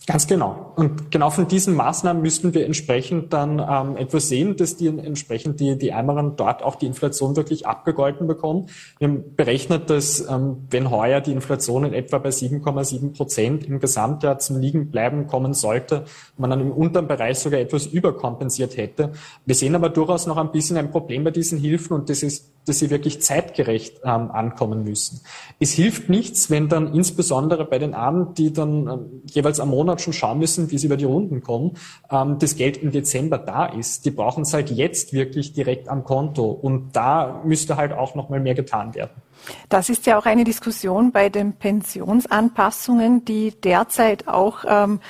Ganz 0.07 0.27
genau. 0.27 0.73
Und 0.77 1.11
genau 1.11 1.31
von 1.31 1.49
diesen 1.49 1.75
Maßnahmen 1.75 2.23
müssten 2.23 2.53
wir 2.53 2.67
entsprechend 2.67 3.33
dann 3.33 3.59
ähm, 3.59 3.97
etwas 3.97 4.29
sehen, 4.29 4.55
dass 4.55 4.77
die 4.77 4.89
entsprechend 4.89 5.61
die, 5.61 5.79
die 5.79 5.89
Ärmeren 5.89 6.37
dort 6.37 6.63
auch 6.63 6.75
die 6.75 6.85
Inflation 6.85 7.37
wirklich 7.37 7.67
abgegolten 7.67 8.27
bekommen. 8.27 8.67
Wir 8.99 9.09
haben 9.09 9.35
berechnet, 9.35 9.89
dass 9.89 10.21
ähm, 10.29 10.67
wenn 10.69 10.91
heuer 10.91 11.23
die 11.23 11.33
Inflation 11.33 11.87
in 11.87 11.95
etwa 11.95 12.19
bei 12.19 12.29
7,7 12.29 13.17
Prozent 13.17 13.65
im 13.65 13.81
Gesamtjahr 13.81 14.39
zum 14.39 14.61
Liegen 14.61 14.91
bleiben 14.91 15.27
kommen 15.27 15.55
sollte, 15.55 16.05
man 16.37 16.51
dann 16.51 16.61
im 16.61 16.71
unteren 16.71 17.09
Bereich 17.09 17.39
sogar 17.39 17.61
etwas 17.61 17.87
überkompensiert 17.87 18.77
hätte. 18.77 19.13
Wir 19.47 19.55
sehen 19.55 19.75
aber 19.75 19.89
durchaus 19.89 20.27
noch 20.27 20.37
ein 20.37 20.51
bisschen 20.51 20.77
ein 20.77 20.91
Problem 20.91 21.25
bei 21.25 21.31
diesen 21.31 21.59
Hilfen 21.59 21.97
und 21.97 22.11
das 22.11 22.23
ist 22.23 22.54
dass 22.67 22.79
sie 22.79 22.91
wirklich 22.91 23.21
zeitgerecht 23.23 24.01
ähm, 24.05 24.31
ankommen 24.31 24.85
müssen. 24.85 25.21
Es 25.61 25.73
hilft 25.73 26.09
nichts, 26.09 26.51
wenn 26.51 26.69
dann 26.69 26.95
insbesondere 26.95 27.65
bei 27.65 27.79
den 27.79 27.95
Armen, 27.95 28.35
die 28.35 28.53
dann 28.53 28.89
ähm, 28.89 29.23
jeweils 29.27 29.61
am 29.61 29.71
Monat 29.71 30.01
schon 30.01 30.13
schauen 30.13 30.39
müssen, 30.39 30.71
wie 30.71 30.79
sie 30.79 30.87
über 30.87 30.97
die 30.97 31.05
Runden 31.05 31.43
kommen, 31.43 31.77
ähm, 32.11 32.39
das 32.39 32.57
Geld 32.57 32.77
im 32.79 32.91
Dezember 32.91 33.39
da 33.39 33.67
ist. 33.67 34.05
Die 34.05 34.11
brauchen 34.11 34.43
es 34.43 34.55
halt 34.55 34.71
jetzt 34.71 35.13
wirklich 35.13 35.53
direkt 35.53 35.89
am 35.89 36.05
Konto. 36.05 36.45
Und 36.51 36.97
da 36.97 37.43
müsste 37.45 37.77
halt 37.77 37.93
auch 37.93 38.15
nochmal 38.15 38.41
mehr 38.41 38.55
getan 38.55 38.95
werden. 38.95 39.23
Das 39.69 39.91
ist 39.91 40.07
ja 40.07 40.19
auch 40.19 40.27
eine 40.27 40.45
Diskussion 40.45 41.13
bei 41.13 41.29
den 41.29 41.53
Pensionsanpassungen, 41.53 43.25
die 43.25 43.53
derzeit 43.53 44.27
auch 44.29 44.65
ähm, 44.67 45.01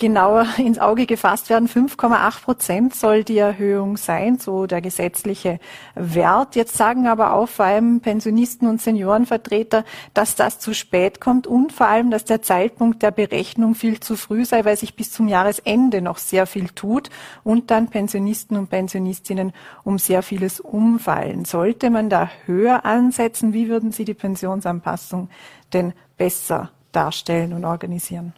genauer 0.00 0.46
ins 0.58 0.80
Auge 0.80 1.06
gefasst 1.06 1.50
werden. 1.50 1.68
5,8 1.68 2.42
Prozent 2.42 2.94
soll 2.96 3.22
die 3.22 3.38
Erhöhung 3.38 3.96
sein, 3.96 4.38
so 4.38 4.66
der 4.66 4.80
gesetzliche 4.80 5.60
Wert. 5.94 6.56
Jetzt 6.56 6.76
sagen 6.76 7.06
aber 7.06 7.34
auch 7.34 7.48
vor 7.48 7.66
allem 7.66 8.00
Pensionisten 8.00 8.66
und 8.66 8.82
Seniorenvertreter, 8.82 9.84
dass 10.12 10.34
das 10.34 10.58
zu 10.58 10.74
spät 10.74 11.20
kommt 11.20 11.46
und 11.46 11.72
vor 11.72 11.86
allem, 11.86 12.10
dass 12.10 12.24
der 12.24 12.42
Zeitpunkt 12.42 13.02
der 13.02 13.12
Berechnung 13.12 13.76
viel 13.76 14.00
zu 14.00 14.16
früh 14.16 14.44
sei, 14.44 14.64
weil 14.64 14.76
sich 14.76 14.96
bis 14.96 15.12
zum 15.12 15.28
Jahresende 15.28 16.00
noch 16.02 16.18
sehr 16.18 16.46
viel 16.46 16.70
tut 16.70 17.10
und 17.44 17.70
dann 17.70 17.88
Pensionisten 17.88 18.56
und 18.56 18.70
Pensionistinnen 18.70 19.52
um 19.84 19.98
sehr 19.98 20.22
vieles 20.22 20.60
umfallen. 20.60 21.44
Sollte 21.44 21.90
man 21.90 22.08
da 22.08 22.30
höher 22.46 22.84
ansetzen, 22.84 23.52
wie 23.52 23.68
würden 23.68 23.92
Sie 23.92 24.06
die 24.06 24.14
Pensionsanpassung 24.14 25.28
denn 25.74 25.92
besser 26.16 26.70
darstellen 26.92 27.52
und 27.52 27.66
organisieren? 27.66 28.32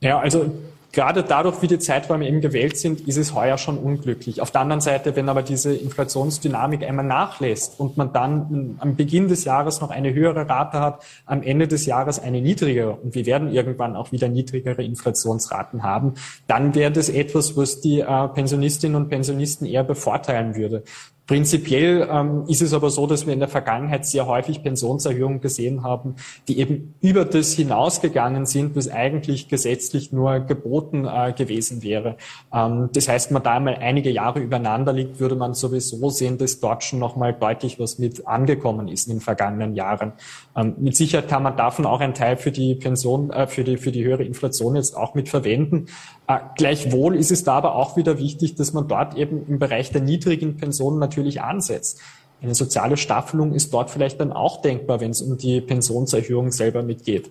Ja, 0.00 0.18
also 0.18 0.50
gerade 0.92 1.22
dadurch, 1.22 1.62
wie 1.62 1.66
die 1.66 1.78
Zeiträume 1.78 2.26
eben 2.26 2.40
gewählt 2.40 2.76
sind, 2.76 3.06
ist 3.06 3.16
es 3.16 3.34
heuer 3.34 3.58
schon 3.58 3.78
unglücklich. 3.78 4.40
Auf 4.40 4.50
der 4.50 4.62
anderen 4.62 4.80
Seite, 4.80 5.14
wenn 5.14 5.28
aber 5.28 5.42
diese 5.42 5.74
Inflationsdynamik 5.74 6.82
einmal 6.82 7.04
nachlässt 7.04 7.78
und 7.78 7.96
man 7.96 8.12
dann 8.12 8.76
am 8.80 8.96
Beginn 8.96 9.28
des 9.28 9.44
Jahres 9.44 9.80
noch 9.80 9.90
eine 9.90 10.12
höhere 10.12 10.48
Rate 10.48 10.80
hat, 10.80 11.02
am 11.26 11.42
Ende 11.42 11.68
des 11.68 11.86
Jahres 11.86 12.18
eine 12.18 12.40
niedrigere 12.40 12.92
und 12.92 13.14
wir 13.14 13.26
werden 13.26 13.52
irgendwann 13.52 13.94
auch 13.94 14.10
wieder 14.10 14.28
niedrigere 14.28 14.82
Inflationsraten 14.82 15.82
haben, 15.82 16.14
dann 16.46 16.74
wäre 16.74 16.90
das 16.90 17.08
etwas, 17.08 17.56
was 17.56 17.80
die 17.80 18.00
äh, 18.00 18.28
Pensionistinnen 18.28 18.96
und 18.96 19.08
Pensionisten 19.10 19.66
eher 19.66 19.84
bevorteilen 19.84 20.56
würde. 20.56 20.82
Prinzipiell 21.30 22.08
ähm, 22.10 22.42
ist 22.48 22.60
es 22.60 22.72
aber 22.72 22.90
so, 22.90 23.06
dass 23.06 23.24
wir 23.24 23.32
in 23.32 23.38
der 23.38 23.46
Vergangenheit 23.46 24.04
sehr 24.04 24.26
häufig 24.26 24.64
Pensionserhöhungen 24.64 25.40
gesehen 25.40 25.84
haben, 25.84 26.16
die 26.48 26.58
eben 26.58 26.96
über 27.00 27.24
das 27.24 27.52
hinausgegangen 27.52 28.46
sind, 28.46 28.74
was 28.74 28.88
eigentlich 28.88 29.48
gesetzlich 29.48 30.10
nur 30.10 30.40
geboten 30.40 31.04
äh, 31.04 31.32
gewesen 31.32 31.84
wäre. 31.84 32.16
Ähm, 32.52 32.88
das 32.92 33.06
heißt, 33.06 33.30
man 33.30 33.44
da 33.44 33.52
einmal 33.52 33.76
einige 33.76 34.10
Jahre 34.10 34.40
übereinander 34.40 34.92
liegt, 34.92 35.20
würde 35.20 35.36
man 35.36 35.54
sowieso 35.54 36.10
sehen, 36.10 36.36
dass 36.36 36.58
dort 36.58 36.82
schon 36.82 36.98
nochmal 36.98 37.32
deutlich 37.32 37.78
was 37.78 38.00
mit 38.00 38.26
angekommen 38.26 38.88
ist 38.88 39.06
in 39.06 39.14
den 39.14 39.20
vergangenen 39.20 39.76
Jahren. 39.76 40.14
Ähm, 40.56 40.74
mit 40.80 40.96
Sicherheit 40.96 41.28
kann 41.28 41.44
man 41.44 41.56
davon 41.56 41.86
auch 41.86 42.00
einen 42.00 42.14
Teil 42.14 42.38
für 42.38 42.50
die 42.50 42.74
Pension, 42.74 43.30
äh, 43.30 43.46
für 43.46 43.62
die, 43.62 43.76
für 43.76 43.92
die 43.92 44.02
höhere 44.02 44.24
Inflation 44.24 44.74
jetzt 44.74 44.96
auch 44.96 45.14
mit 45.14 45.28
verwenden. 45.28 45.86
Äh, 46.30 46.38
gleichwohl 46.56 47.16
ist 47.16 47.32
es 47.32 47.42
da 47.42 47.58
auch 47.58 47.96
wieder 47.96 48.18
wichtig, 48.18 48.54
dass 48.54 48.72
man 48.72 48.86
dort 48.86 49.16
eben 49.16 49.44
im 49.48 49.58
Bereich 49.58 49.90
der 49.90 50.00
niedrigen 50.00 50.56
Pensionen 50.56 51.00
natürlich 51.00 51.42
ansetzt. 51.42 51.98
Eine 52.40 52.54
soziale 52.54 52.96
Staffelung 52.96 53.52
ist 53.52 53.74
dort 53.74 53.90
vielleicht 53.90 54.20
dann 54.20 54.32
auch 54.32 54.62
denkbar, 54.62 55.00
wenn 55.00 55.10
es 55.10 55.22
um 55.22 55.36
die 55.36 55.60
Pensionserhöhung 55.60 56.52
selber 56.52 56.84
mitgeht. 56.84 57.30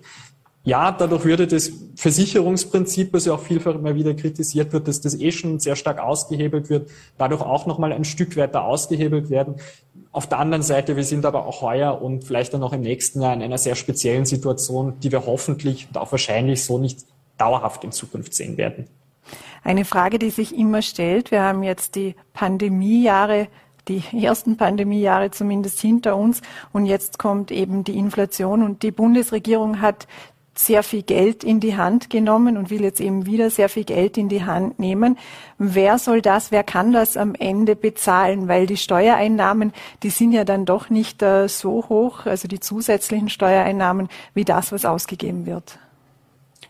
Ja, 0.64 0.92
dadurch 0.92 1.24
würde 1.24 1.46
das 1.46 1.72
Versicherungsprinzip, 1.96 3.14
was 3.14 3.24
ja 3.24 3.32
auch 3.32 3.40
vielfach 3.40 3.74
immer 3.74 3.94
wieder 3.94 4.12
kritisiert 4.12 4.74
wird, 4.74 4.86
dass 4.86 5.00
das 5.00 5.18
eh 5.18 5.32
schon 5.32 5.58
sehr 5.58 5.74
stark 5.74 5.98
ausgehebelt 5.98 6.68
wird, 6.68 6.90
dadurch 7.16 7.40
auch 7.40 7.64
nochmal 7.64 7.94
ein 7.94 8.04
Stück 8.04 8.36
weiter 8.36 8.64
ausgehebelt 8.64 9.30
werden. 9.30 9.54
Auf 10.12 10.26
der 10.26 10.38
anderen 10.38 10.62
Seite, 10.62 10.96
wir 10.96 11.04
sind 11.04 11.24
aber 11.24 11.46
auch 11.46 11.62
heuer 11.62 12.02
und 12.02 12.24
vielleicht 12.24 12.52
dann 12.52 12.62
auch 12.62 12.74
im 12.74 12.82
nächsten 12.82 13.22
Jahr 13.22 13.32
in 13.32 13.42
einer 13.42 13.56
sehr 13.56 13.76
speziellen 13.76 14.26
Situation, 14.26 15.00
die 15.00 15.10
wir 15.10 15.24
hoffentlich 15.24 15.88
und 15.88 15.96
auch 15.96 16.12
wahrscheinlich 16.12 16.62
so 16.62 16.78
nicht 16.78 17.06
dauerhaft 17.40 17.84
in 17.84 17.92
Zukunft 17.92 18.34
sehen 18.34 18.56
werden. 18.56 18.86
Eine 19.62 19.84
Frage, 19.84 20.18
die 20.18 20.30
sich 20.30 20.56
immer 20.56 20.82
stellt, 20.82 21.30
wir 21.30 21.42
haben 21.42 21.62
jetzt 21.62 21.94
die 21.94 22.14
Pandemiejahre 22.32 23.48
die 23.88 24.02
ersten 24.22 24.56
Pandemiejahre 24.56 25.30
zumindest 25.30 25.80
hinter 25.80 26.16
uns. 26.16 26.42
Und 26.72 26.86
jetzt 26.86 27.18
kommt 27.18 27.50
eben 27.50 27.82
die 27.82 27.96
Inflation 27.96 28.62
und 28.62 28.82
die 28.82 28.92
Bundesregierung 28.92 29.80
hat 29.80 30.06
sehr 30.54 30.82
viel 30.82 31.02
Geld 31.02 31.42
in 31.42 31.60
die 31.60 31.76
Hand 31.76 32.10
genommen 32.10 32.56
und 32.56 32.70
will 32.70 32.82
jetzt 32.82 33.00
eben 33.00 33.24
wieder 33.24 33.50
sehr 33.50 33.68
viel 33.68 33.84
Geld 33.84 34.18
in 34.18 34.28
die 34.28 34.44
Hand 34.44 34.78
nehmen. 34.78 35.16
Wer 35.58 35.98
soll 35.98 36.20
das, 36.20 36.50
wer 36.50 36.64
kann 36.64 36.92
das 36.92 37.16
am 37.16 37.34
Ende 37.34 37.76
bezahlen? 37.76 38.46
Weil 38.46 38.66
die 38.66 38.76
Steuereinnahmen, 38.76 39.72
die 40.02 40.10
sind 40.10 40.32
ja 40.32 40.44
dann 40.44 40.66
doch 40.66 40.90
nicht 40.90 41.22
äh, 41.22 41.48
so 41.48 41.88
hoch, 41.88 42.26
also 42.26 42.46
die 42.46 42.60
zusätzlichen 42.60 43.30
Steuereinnahmen, 43.30 44.08
wie 44.34 44.44
das, 44.44 44.72
was 44.72 44.84
ausgegeben 44.84 45.46
wird. 45.46 45.78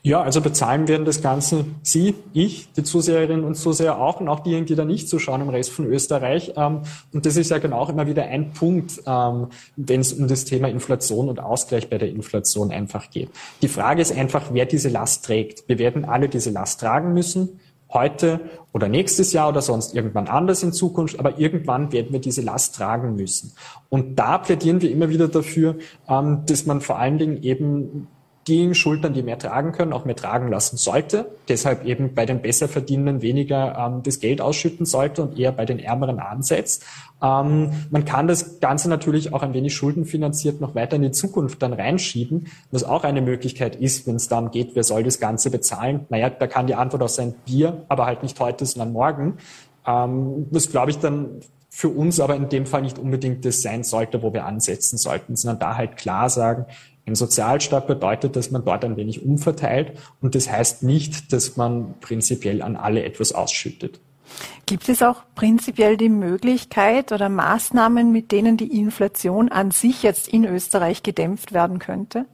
Ja, 0.03 0.21
also 0.21 0.41
bezahlen 0.41 0.87
werden 0.87 1.05
das 1.05 1.21
Ganze 1.21 1.65
Sie, 1.83 2.15
ich, 2.33 2.73
die 2.73 2.81
Zuseherinnen 2.81 3.45
und 3.45 3.53
Zuseher 3.53 3.99
auch 3.99 4.19
und 4.19 4.29
auch 4.29 4.39
diejenigen, 4.39 4.65
die 4.65 4.75
da 4.75 4.83
nicht 4.83 5.07
zuschauen 5.07 5.41
im 5.41 5.49
Rest 5.49 5.71
von 5.71 5.85
Österreich. 5.85 6.53
Ähm, 6.55 6.81
und 7.13 7.27
das 7.27 7.37
ist 7.37 7.51
ja 7.51 7.59
genau 7.59 7.77
auch 7.77 7.89
immer 7.89 8.07
wieder 8.07 8.23
ein 8.23 8.51
Punkt, 8.51 8.99
ähm, 9.05 9.47
wenn 9.75 9.99
es 9.99 10.13
um 10.13 10.27
das 10.27 10.45
Thema 10.45 10.69
Inflation 10.69 11.29
und 11.29 11.39
Ausgleich 11.39 11.87
bei 11.87 11.99
der 11.99 12.09
Inflation 12.09 12.71
einfach 12.71 13.11
geht. 13.11 13.29
Die 13.61 13.67
Frage 13.67 14.01
ist 14.01 14.11
einfach, 14.11 14.45
wer 14.51 14.65
diese 14.65 14.89
Last 14.89 15.23
trägt. 15.25 15.69
Wir 15.69 15.77
werden 15.77 16.03
alle 16.03 16.29
diese 16.29 16.49
Last 16.49 16.79
tragen 16.79 17.13
müssen 17.13 17.59
heute 17.93 18.39
oder 18.71 18.87
nächstes 18.87 19.33
Jahr 19.33 19.49
oder 19.49 19.61
sonst 19.61 19.93
irgendwann 19.93 20.27
anders 20.27 20.63
in 20.63 20.71
Zukunft, 20.71 21.19
aber 21.19 21.39
irgendwann 21.39 21.91
werden 21.91 22.13
wir 22.13 22.21
diese 22.21 22.41
Last 22.41 22.75
tragen 22.75 23.15
müssen. 23.15 23.53
Und 23.89 24.17
da 24.17 24.37
plädieren 24.37 24.81
wir 24.81 24.89
immer 24.89 25.09
wieder 25.09 25.27
dafür, 25.27 25.75
ähm, 26.07 26.43
dass 26.45 26.65
man 26.65 26.81
vor 26.81 26.97
allen 26.97 27.17
Dingen 27.17 27.43
eben 27.43 28.07
diejenigen 28.47 28.75
Schultern, 28.75 29.13
die 29.13 29.21
mehr 29.21 29.37
tragen 29.37 29.71
können, 29.71 29.93
auch 29.93 30.05
mehr 30.05 30.15
tragen 30.15 30.49
lassen 30.49 30.77
sollte. 30.77 31.31
Deshalb 31.47 31.85
eben 31.85 32.15
bei 32.15 32.25
den 32.25 32.41
Besserverdienenden 32.41 33.21
weniger 33.21 33.77
ähm, 33.77 34.03
das 34.03 34.19
Geld 34.19 34.41
ausschütten 34.41 34.85
sollte 34.85 35.21
und 35.21 35.37
eher 35.37 35.51
bei 35.51 35.65
den 35.65 35.77
Ärmeren 35.77 36.19
ansetzt. 36.19 36.83
Ähm, 37.21 37.71
man 37.91 38.03
kann 38.05 38.27
das 38.27 38.59
Ganze 38.59 38.89
natürlich 38.89 39.31
auch 39.33 39.43
ein 39.43 39.53
wenig 39.53 39.75
schuldenfinanziert 39.75 40.59
noch 40.59 40.73
weiter 40.73 40.95
in 40.95 41.03
die 41.03 41.11
Zukunft 41.11 41.61
dann 41.61 41.73
reinschieben, 41.73 42.47
was 42.71 42.83
auch 42.83 43.03
eine 43.03 43.21
Möglichkeit 43.21 43.75
ist, 43.75 44.07
wenn 44.07 44.15
es 44.15 44.27
darum 44.27 44.49
geht, 44.49 44.71
wer 44.73 44.83
soll 44.83 45.03
das 45.03 45.19
Ganze 45.19 45.51
bezahlen. 45.51 46.07
Naja, 46.09 46.31
da 46.31 46.47
kann 46.47 46.65
die 46.65 46.75
Antwort 46.75 47.03
auch 47.03 47.09
sein, 47.09 47.35
Bier, 47.45 47.85
aber 47.89 48.07
halt 48.07 48.23
nicht 48.23 48.39
heute, 48.39 48.65
sondern 48.65 48.91
morgen. 48.91 49.37
Ähm, 49.85 50.47
was 50.49 50.71
glaube 50.71 50.89
ich 50.89 50.97
dann 50.97 51.41
für 51.73 51.87
uns 51.87 52.19
aber 52.19 52.35
in 52.35 52.49
dem 52.49 52.65
Fall 52.65 52.81
nicht 52.81 52.99
unbedingt 52.99 53.45
das 53.45 53.61
sein 53.61 53.83
sollte, 53.83 54.21
wo 54.21 54.33
wir 54.33 54.45
ansetzen 54.45 54.97
sollten, 54.97 55.37
sondern 55.37 55.59
da 55.59 55.77
halt 55.77 55.95
klar 55.95 56.29
sagen, 56.29 56.65
ein 57.05 57.15
Sozialstaat 57.15 57.87
bedeutet, 57.87 58.35
dass 58.35 58.51
man 58.51 58.63
dort 58.63 58.85
ein 58.85 58.95
wenig 58.95 59.25
umverteilt 59.25 59.93
und 60.21 60.35
das 60.35 60.51
heißt 60.51 60.83
nicht, 60.83 61.33
dass 61.33 61.57
man 61.57 61.95
prinzipiell 61.99 62.61
an 62.61 62.75
alle 62.75 63.03
etwas 63.03 63.33
ausschüttet. 63.33 63.99
Gibt 64.65 64.87
es 64.87 65.03
auch 65.03 65.23
prinzipiell 65.35 65.97
die 65.97 66.09
Möglichkeit 66.09 67.11
oder 67.11 67.27
Maßnahmen, 67.27 68.11
mit 68.11 68.31
denen 68.31 68.55
die 68.55 68.79
Inflation 68.79 69.49
an 69.49 69.71
sich 69.71 70.03
jetzt 70.03 70.29
in 70.29 70.45
Österreich 70.45 71.03
gedämpft 71.03 71.51
werden 71.51 71.79
könnte? 71.79 72.25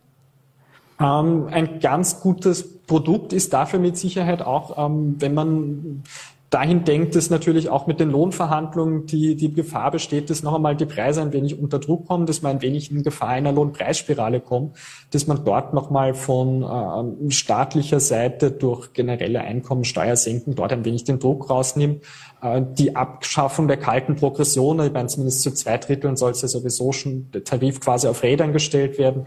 Ähm, 0.99 1.47
ein 1.51 1.79
ganz 1.79 2.19
gutes 2.19 2.81
Produkt 2.85 3.33
ist 3.33 3.53
dafür 3.53 3.79
mit 3.79 3.97
Sicherheit 3.97 4.41
auch, 4.41 4.77
ähm, 4.77 5.15
wenn 5.19 5.33
man 5.33 6.03
dahin 6.49 6.85
denkt 6.85 7.15
es 7.15 7.29
natürlich 7.29 7.69
auch 7.69 7.87
mit 7.87 7.99
den 7.99 8.09
Lohnverhandlungen, 8.09 9.05
die, 9.05 9.35
die 9.35 9.53
Gefahr 9.53 9.91
besteht, 9.91 10.29
dass 10.29 10.43
noch 10.43 10.55
einmal 10.55 10.75
die 10.75 10.85
Preise 10.85 11.21
ein 11.21 11.33
wenig 11.33 11.59
unter 11.59 11.79
Druck 11.79 12.07
kommen, 12.07 12.25
dass 12.25 12.41
man 12.41 12.53
ein 12.53 12.61
wenig 12.61 12.89
in 12.89 13.03
Gefahr 13.03 13.29
einer 13.29 13.51
Lohnpreisspirale 13.51 14.39
kommt, 14.39 14.77
dass 15.11 15.27
man 15.27 15.43
dort 15.43 15.73
noch 15.73 15.89
mal 15.89 16.13
von 16.13 16.63
äh, 16.63 17.31
staatlicher 17.31 17.99
Seite 17.99 18.51
durch 18.51 18.93
generelle 18.93 19.41
Einkommensteuersenken 19.41 20.55
dort 20.55 20.71
ein 20.71 20.85
wenig 20.85 21.03
den 21.03 21.19
Druck 21.19 21.49
rausnimmt. 21.49 22.03
Äh, 22.41 22.61
die 22.77 22.95
Abschaffung 22.95 23.67
der 23.67 23.77
kalten 23.77 24.15
Progression, 24.15 24.79
ich 24.79 24.93
meine 24.93 25.07
zumindest 25.07 25.41
zu 25.41 25.51
zwei 25.51 25.77
Dritteln 25.77 26.15
soll 26.15 26.31
es 26.31 26.41
ja 26.41 26.47
sowieso 26.47 26.93
schon 26.93 27.29
der 27.31 27.43
Tarif 27.43 27.81
quasi 27.81 28.07
auf 28.07 28.23
Rädern 28.23 28.53
gestellt 28.53 28.97
werden 28.97 29.25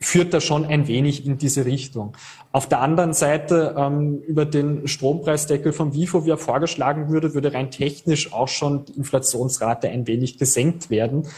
führt 0.00 0.32
da 0.32 0.40
schon 0.40 0.64
ein 0.64 0.88
wenig 0.88 1.26
in 1.26 1.36
diese 1.36 1.66
Richtung. 1.66 2.16
Auf 2.52 2.68
der 2.68 2.80
anderen 2.80 3.12
Seite, 3.12 3.76
ähm, 3.78 4.18
über 4.26 4.44
den 4.44 4.88
Strompreisdeckel 4.88 5.72
von 5.72 5.94
WIFO, 5.94 6.24
wie 6.24 6.30
er 6.30 6.38
vorgeschlagen 6.38 7.08
würde, 7.08 7.32
würde 7.32 7.54
rein 7.54 7.70
technisch 7.70 8.32
auch 8.32 8.48
schon 8.48 8.84
die 8.86 8.94
Inflationsrate 8.94 9.88
ein 9.88 10.08
wenig 10.08 10.36
gesenkt 10.36 10.90
werden. 10.90 11.28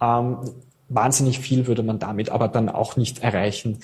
Ähm, 0.00 0.36
wahnsinnig 0.88 1.40
viel 1.40 1.66
würde 1.66 1.82
man 1.82 1.98
damit 1.98 2.30
aber 2.30 2.46
dann 2.46 2.68
auch 2.68 2.96
nicht 2.96 3.20
erreichen. 3.22 3.78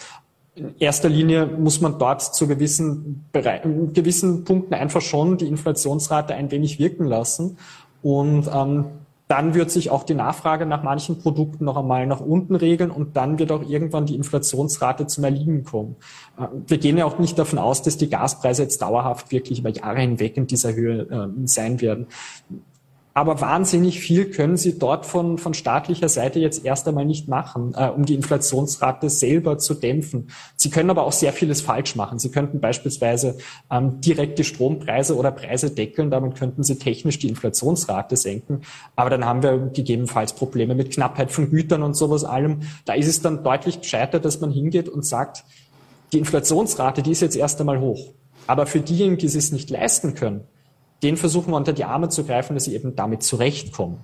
In 0.54 0.74
erster 0.78 1.08
Linie 1.08 1.46
muss 1.46 1.80
man 1.80 1.98
dort 1.98 2.22
zu 2.22 2.46
gewissen, 2.46 3.26
gewissen 3.32 4.44
Punkten 4.44 4.74
einfach 4.74 5.02
schon 5.02 5.38
die 5.38 5.48
Inflationsrate 5.48 6.34
ein 6.34 6.50
wenig 6.52 6.78
wirken 6.78 7.04
lassen. 7.04 7.58
Und 8.02 8.48
ähm, 8.54 8.84
dann 9.28 9.54
wird 9.54 9.70
sich 9.70 9.90
auch 9.90 10.04
die 10.04 10.14
Nachfrage 10.14 10.66
nach 10.66 10.82
manchen 10.82 11.18
Produkten 11.18 11.64
noch 11.64 11.76
einmal 11.76 12.06
nach 12.06 12.20
unten 12.20 12.54
regeln 12.54 12.90
und 12.90 13.16
dann 13.16 13.38
wird 13.38 13.50
auch 13.50 13.68
irgendwann 13.68 14.06
die 14.06 14.14
Inflationsrate 14.14 15.06
zum 15.08 15.24
Erliegen 15.24 15.64
kommen. 15.64 15.96
Äh, 16.38 16.46
wir 16.66 16.78
gehen 16.78 16.96
ja 16.96 17.04
auch 17.04 17.18
nicht 17.18 17.38
davon 17.38 17.58
aus, 17.58 17.82
dass 17.82 17.96
die 17.96 18.08
Gaspreise 18.08 18.62
jetzt 18.62 18.82
dauerhaft 18.82 19.32
wirklich 19.32 19.58
über 19.58 19.70
Jahre 19.70 20.00
hinweg 20.00 20.36
in 20.36 20.46
dieser 20.46 20.74
Höhe 20.74 21.02
äh, 21.02 21.46
sein 21.46 21.80
werden. 21.80 22.06
Aber 23.16 23.40
wahnsinnig 23.40 23.98
viel 23.98 24.26
können 24.26 24.58
sie 24.58 24.78
dort 24.78 25.06
von, 25.06 25.38
von 25.38 25.54
staatlicher 25.54 26.10
Seite 26.10 26.38
jetzt 26.38 26.66
erst 26.66 26.86
einmal 26.86 27.06
nicht 27.06 27.28
machen, 27.28 27.72
äh, 27.74 27.88
um 27.88 28.04
die 28.04 28.12
Inflationsrate 28.12 29.08
selber 29.08 29.56
zu 29.56 29.72
dämpfen. 29.72 30.28
Sie 30.54 30.68
können 30.68 30.90
aber 30.90 31.04
auch 31.04 31.12
sehr 31.12 31.32
vieles 31.32 31.62
falsch 31.62 31.96
machen. 31.96 32.18
Sie 32.18 32.30
könnten 32.30 32.60
beispielsweise 32.60 33.38
ähm, 33.70 34.02
direkt 34.02 34.38
die 34.38 34.44
Strompreise 34.44 35.16
oder 35.16 35.30
Preise 35.30 35.70
deckeln, 35.70 36.10
damit 36.10 36.36
könnten 36.36 36.62
sie 36.62 36.76
technisch 36.76 37.18
die 37.18 37.30
Inflationsrate 37.30 38.18
senken. 38.18 38.60
Aber 38.96 39.08
dann 39.08 39.24
haben 39.24 39.42
wir 39.42 39.70
gegebenenfalls 39.72 40.34
Probleme 40.34 40.74
mit 40.74 40.92
Knappheit 40.92 41.32
von 41.32 41.48
Gütern 41.48 41.82
und 41.84 41.96
sowas 41.96 42.22
allem. 42.22 42.64
Da 42.84 42.92
ist 42.92 43.08
es 43.08 43.22
dann 43.22 43.42
deutlich 43.42 43.80
gescheiter, 43.80 44.20
dass 44.20 44.42
man 44.42 44.50
hingeht 44.50 44.90
und 44.90 45.06
sagt, 45.06 45.42
die 46.12 46.18
Inflationsrate, 46.18 47.02
die 47.02 47.12
ist 47.12 47.22
jetzt 47.22 47.34
erst 47.36 47.60
einmal 47.60 47.80
hoch. 47.80 48.12
Aber 48.46 48.66
für 48.66 48.80
diejenigen, 48.80 49.16
die 49.16 49.24
es 49.24 49.52
nicht 49.52 49.70
leisten 49.70 50.14
können, 50.14 50.42
den 51.02 51.16
versuchen 51.16 51.52
wir 51.52 51.56
unter 51.56 51.72
die 51.72 51.84
Arme 51.84 52.08
zu 52.08 52.24
greifen, 52.24 52.54
dass 52.54 52.64
sie 52.64 52.74
eben 52.74 52.96
damit 52.96 53.22
zurechtkommen. 53.22 53.98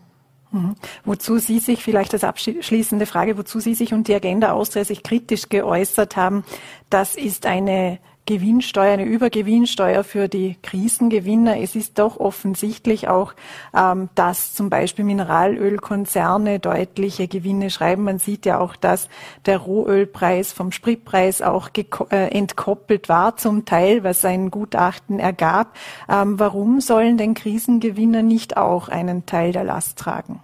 Mhm. 0.53 0.75
Wozu 1.05 1.39
Sie 1.39 1.59
sich, 1.59 1.83
vielleicht 1.83 2.13
als 2.13 2.25
abschließende 2.25 3.07
Frage, 3.07 3.39
wozu 3.39 3.59
Sie 3.59 3.75
sich 3.75 3.95
und 3.95 4.07
die 4.07 4.15
Agenda 4.15 4.53
Austria 4.53 4.85
sich 4.85 5.03
kritisch 5.03 5.49
geäußert 5.49 6.17
haben, 6.17 6.45
das 6.91 7.17
ist 7.17 7.47
eine 7.47 7.99
Gewinnsteuer, 8.25 8.93
eine 8.93 9.05
Übergewinnsteuer 9.05 10.05
für 10.05 10.29
die 10.29 10.57
Krisengewinner. 10.63 11.59
Es 11.59 11.75
ist 11.75 11.99
doch 11.99 12.19
offensichtlich 12.21 13.09
auch, 13.09 13.35
ähm, 13.77 14.11
dass 14.15 14.55
zum 14.55 14.71
Beispiel 14.71 15.05
Mineralölkonzerne 15.05 16.61
deutliche 16.61 17.27
Gewinne 17.27 17.71
schreiben. 17.71 18.05
Man 18.05 18.19
sieht 18.19 18.47
ja 18.47 18.61
auch, 18.61 18.77
dass 18.77 19.09
der 19.45 19.59
Rohölpreis 19.59 20.53
vom 20.53 20.71
Spritpreis 20.71 21.43
auch 21.43 21.71
äh, 22.11 22.29
entkoppelt 22.29 23.09
war 23.09 23.37
zum 23.37 23.65
Teil, 23.65 24.05
was 24.05 24.25
ein 24.25 24.53
Gutachten 24.53 25.19
ergab. 25.19 25.77
Ähm, 26.09 26.39
warum 26.39 26.81
sollen 26.81 27.19
denn 27.19 27.35
Krisengewinner 27.35 28.23
nicht 28.23 28.57
auch 28.57 28.89
einen 28.89 29.27
Teil 29.27 29.51
der 29.51 29.65
Last 29.65 29.99
tragen? 29.99 30.41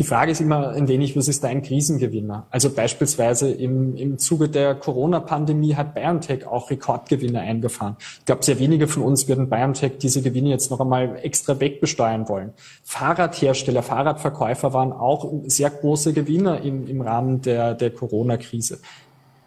Die 0.00 0.06
Frage 0.06 0.32
ist 0.32 0.40
immer 0.40 0.70
ein 0.70 0.88
wenig, 0.88 1.14
was 1.14 1.28
ist 1.28 1.44
dein 1.44 1.60
Krisengewinner? 1.60 2.46
Also 2.48 2.70
beispielsweise 2.70 3.50
im, 3.50 3.94
im 3.96 4.16
Zuge 4.16 4.48
der 4.48 4.74
Corona-Pandemie 4.74 5.74
hat 5.74 5.94
BioNTech 5.94 6.46
auch 6.46 6.70
Rekordgewinne 6.70 7.38
eingefahren. 7.38 7.96
Ich 8.20 8.24
glaube, 8.24 8.42
sehr 8.42 8.58
wenige 8.58 8.88
von 8.88 9.02
uns 9.02 9.28
würden 9.28 9.50
BioNTech 9.50 9.98
diese 9.98 10.22
Gewinne 10.22 10.48
jetzt 10.48 10.70
noch 10.70 10.80
einmal 10.80 11.18
extra 11.22 11.60
wegbesteuern 11.60 12.30
wollen. 12.30 12.54
Fahrradhersteller, 12.82 13.82
Fahrradverkäufer 13.82 14.72
waren 14.72 14.92
auch 14.94 15.30
sehr 15.44 15.68
große 15.68 16.14
Gewinner 16.14 16.62
im, 16.62 16.86
im 16.86 17.02
Rahmen 17.02 17.42
der, 17.42 17.74
der 17.74 17.90
Corona-Krise 17.90 18.78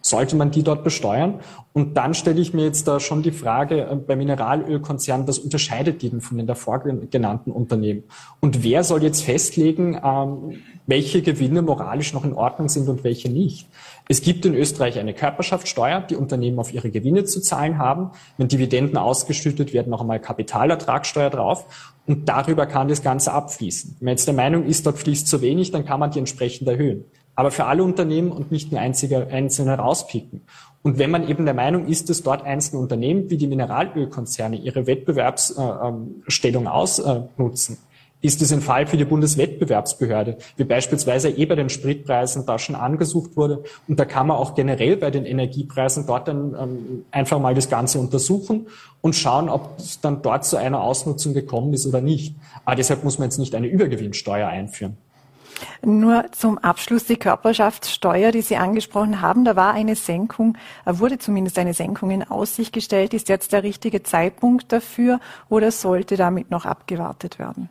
sollte 0.04 0.36
man 0.36 0.50
die 0.50 0.62
dort 0.62 0.84
besteuern? 0.84 1.40
Und 1.72 1.96
dann 1.96 2.14
stelle 2.14 2.40
ich 2.40 2.52
mir 2.52 2.64
jetzt 2.64 2.86
da 2.86 3.00
schon 3.00 3.22
die 3.22 3.32
Frage 3.32 3.80
äh, 3.80 3.96
bei 3.96 4.16
Mineralölkonzernen, 4.16 5.26
was 5.26 5.38
unterscheidet 5.38 6.02
die 6.02 6.10
denn 6.10 6.20
von 6.20 6.36
den 6.36 6.46
davor 6.46 6.80
genannten 6.80 7.50
Unternehmen? 7.50 8.04
Und 8.40 8.62
wer 8.62 8.84
soll 8.84 9.02
jetzt 9.02 9.24
festlegen, 9.24 9.98
ähm, 10.04 10.60
welche 10.86 11.22
Gewinne 11.22 11.62
moralisch 11.62 12.12
noch 12.12 12.24
in 12.24 12.34
Ordnung 12.34 12.68
sind 12.68 12.88
und 12.88 13.02
welche 13.02 13.30
nicht? 13.30 13.66
Es 14.06 14.20
gibt 14.20 14.44
in 14.44 14.54
Österreich 14.54 14.98
eine 14.98 15.14
Körperschaftssteuer, 15.14 16.02
die 16.02 16.16
Unternehmen 16.16 16.58
auf 16.58 16.74
ihre 16.74 16.90
Gewinne 16.90 17.24
zu 17.24 17.40
zahlen 17.40 17.78
haben. 17.78 18.10
Wenn 18.36 18.48
Dividenden 18.48 18.98
ausgeschüttet 18.98 19.72
werden, 19.72 19.88
noch 19.88 20.02
einmal 20.02 20.20
Kapitalertragssteuer 20.20 21.30
drauf. 21.30 21.92
Und 22.06 22.28
darüber 22.28 22.66
kann 22.66 22.88
das 22.88 23.02
Ganze 23.02 23.32
abfließen. 23.32 23.96
Wenn 23.98 24.04
man 24.04 24.12
jetzt 24.12 24.26
der 24.26 24.34
Meinung 24.34 24.66
ist, 24.66 24.84
dort 24.84 24.98
fließt 24.98 25.26
zu 25.26 25.40
wenig, 25.40 25.70
dann 25.70 25.86
kann 25.86 25.98
man 25.98 26.10
die 26.10 26.18
entsprechend 26.18 26.68
erhöhen 26.68 27.06
aber 27.34 27.50
für 27.50 27.64
alle 27.64 27.82
Unternehmen 27.82 28.32
und 28.32 28.52
nicht 28.52 28.72
nur 28.72 28.80
einzige, 28.80 29.26
einzelne 29.28 29.76
rauspicken. 29.76 30.42
Und 30.82 30.98
wenn 30.98 31.10
man 31.10 31.28
eben 31.28 31.44
der 31.46 31.54
Meinung 31.54 31.86
ist, 31.86 32.10
dass 32.10 32.22
dort 32.22 32.44
einzelne 32.44 32.80
Unternehmen 32.80 33.30
wie 33.30 33.38
die 33.38 33.46
Mineralölkonzerne 33.46 34.56
ihre 34.56 34.86
Wettbewerbsstellung 34.86 36.66
ausnutzen, 36.66 37.78
ist 38.24 38.40
es 38.40 38.52
ein 38.52 38.62
Fall 38.62 38.86
für 38.86 38.96
die 38.96 39.04
Bundeswettbewerbsbehörde, 39.04 40.38
wie 40.56 40.64
beispielsweise 40.64 41.28
eh 41.28 41.44
bei 41.44 41.56
den 41.56 41.68
Spritpreisen 41.68 42.46
da 42.46 42.58
schon 42.58 42.74
angesucht 42.74 43.36
wurde. 43.36 43.64
Und 43.86 44.00
da 44.00 44.06
kann 44.06 44.26
man 44.26 44.38
auch 44.38 44.54
generell 44.54 44.96
bei 44.96 45.10
den 45.10 45.26
Energiepreisen 45.26 46.06
dort 46.06 46.28
dann 46.28 46.56
ähm, 46.58 47.04
einfach 47.10 47.38
mal 47.38 47.54
das 47.54 47.68
Ganze 47.68 47.98
untersuchen 47.98 48.68
und 49.02 49.14
schauen, 49.14 49.50
ob 49.50 49.78
es 49.78 50.00
dann 50.00 50.22
dort 50.22 50.46
zu 50.46 50.56
einer 50.56 50.80
Ausnutzung 50.80 51.34
gekommen 51.34 51.74
ist 51.74 51.86
oder 51.86 52.00
nicht. 52.00 52.34
Aber 52.64 52.76
deshalb 52.76 53.04
muss 53.04 53.18
man 53.18 53.28
jetzt 53.28 53.38
nicht 53.38 53.54
eine 53.54 53.66
Übergewinnsteuer 53.66 54.48
einführen. 54.48 54.96
Nur 55.82 56.26
zum 56.32 56.58
Abschluss 56.58 57.04
die 57.04 57.16
Körperschaftssteuer, 57.16 58.32
die 58.32 58.42
Sie 58.42 58.56
angesprochen 58.56 59.20
haben. 59.20 59.44
Da 59.44 59.56
war 59.56 59.74
eine 59.74 59.96
Senkung, 59.96 60.56
äh, 60.84 60.92
wurde 60.98 61.18
zumindest 61.18 61.58
eine 61.58 61.74
Senkung 61.74 62.10
in 62.10 62.22
Aussicht 62.22 62.72
gestellt. 62.72 63.14
Ist 63.14 63.28
jetzt 63.28 63.52
der 63.52 63.62
richtige 63.62 64.02
Zeitpunkt 64.02 64.72
dafür 64.72 65.20
oder 65.48 65.70
sollte 65.70 66.16
damit 66.16 66.50
noch 66.50 66.64
abgewartet 66.64 67.38
werden? 67.38 67.68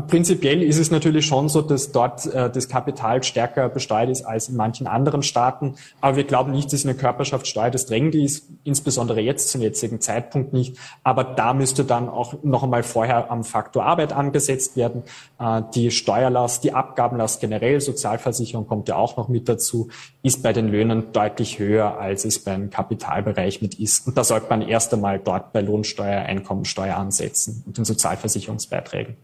Prinzipiell 0.00 0.62
ist 0.62 0.78
es 0.78 0.90
natürlich 0.90 1.26
schon 1.26 1.50
so, 1.50 1.60
dass 1.60 1.92
dort 1.92 2.24
äh, 2.26 2.50
das 2.50 2.68
Kapital 2.68 3.22
stärker 3.22 3.68
besteuert 3.68 4.08
ist 4.08 4.22
als 4.22 4.48
in 4.48 4.56
manchen 4.56 4.86
anderen 4.86 5.22
Staaten. 5.22 5.74
Aber 6.00 6.16
wir 6.16 6.24
glauben 6.24 6.52
nicht, 6.52 6.72
dass 6.72 6.86
eine 6.86 6.94
Körperschaftssteuer 6.94 7.70
das 7.70 7.84
Drängende 7.84 8.22
ist, 8.22 8.46
insbesondere 8.64 9.20
jetzt 9.20 9.50
zum 9.50 9.60
jetzigen 9.60 10.00
Zeitpunkt 10.00 10.54
nicht. 10.54 10.78
Aber 11.02 11.24
da 11.24 11.52
müsste 11.52 11.84
dann 11.84 12.08
auch 12.08 12.42
noch 12.42 12.62
einmal 12.62 12.82
vorher 12.84 13.30
am 13.30 13.44
Faktor 13.44 13.84
Arbeit 13.84 14.14
angesetzt 14.14 14.76
werden. 14.76 15.02
Äh, 15.38 15.60
die 15.74 15.90
Steuerlast, 15.90 16.64
die 16.64 16.72
Abgabenlast 16.72 17.42
generell, 17.42 17.78
Sozialversicherung 17.82 18.66
kommt 18.66 18.88
ja 18.88 18.96
auch 18.96 19.18
noch 19.18 19.28
mit 19.28 19.46
dazu, 19.46 19.88
ist 20.22 20.42
bei 20.42 20.54
den 20.54 20.68
Löhnen 20.68 21.12
deutlich 21.12 21.58
höher, 21.58 21.98
als 21.98 22.24
es 22.24 22.38
beim 22.38 22.70
Kapitalbereich 22.70 23.60
mit 23.60 23.78
ist. 23.78 24.06
Und 24.06 24.16
da 24.16 24.24
sollte 24.24 24.46
man 24.48 24.62
erst 24.62 24.94
einmal 24.94 25.18
dort 25.18 25.52
bei 25.52 25.60
Lohnsteuer, 25.60 26.22
Einkommensteuer 26.22 26.96
ansetzen 26.96 27.62
und 27.66 27.76
den 27.76 27.84
Sozialversicherungsbeiträgen. 27.84 29.16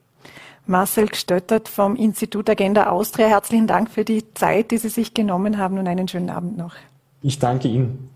Marcel 0.68 1.06
Gestöttert 1.06 1.68
vom 1.68 1.96
Institut 1.96 2.48
Agenda 2.50 2.90
Austria. 2.90 3.26
Herzlichen 3.26 3.66
Dank 3.66 3.90
für 3.90 4.04
die 4.04 4.22
Zeit, 4.34 4.70
die 4.70 4.78
Sie 4.78 4.90
sich 4.90 5.14
genommen 5.14 5.56
haben 5.56 5.78
und 5.78 5.88
einen 5.88 6.08
schönen 6.08 6.30
Abend 6.30 6.58
noch. 6.58 6.74
Ich 7.22 7.38
danke 7.38 7.68
Ihnen. 7.68 8.10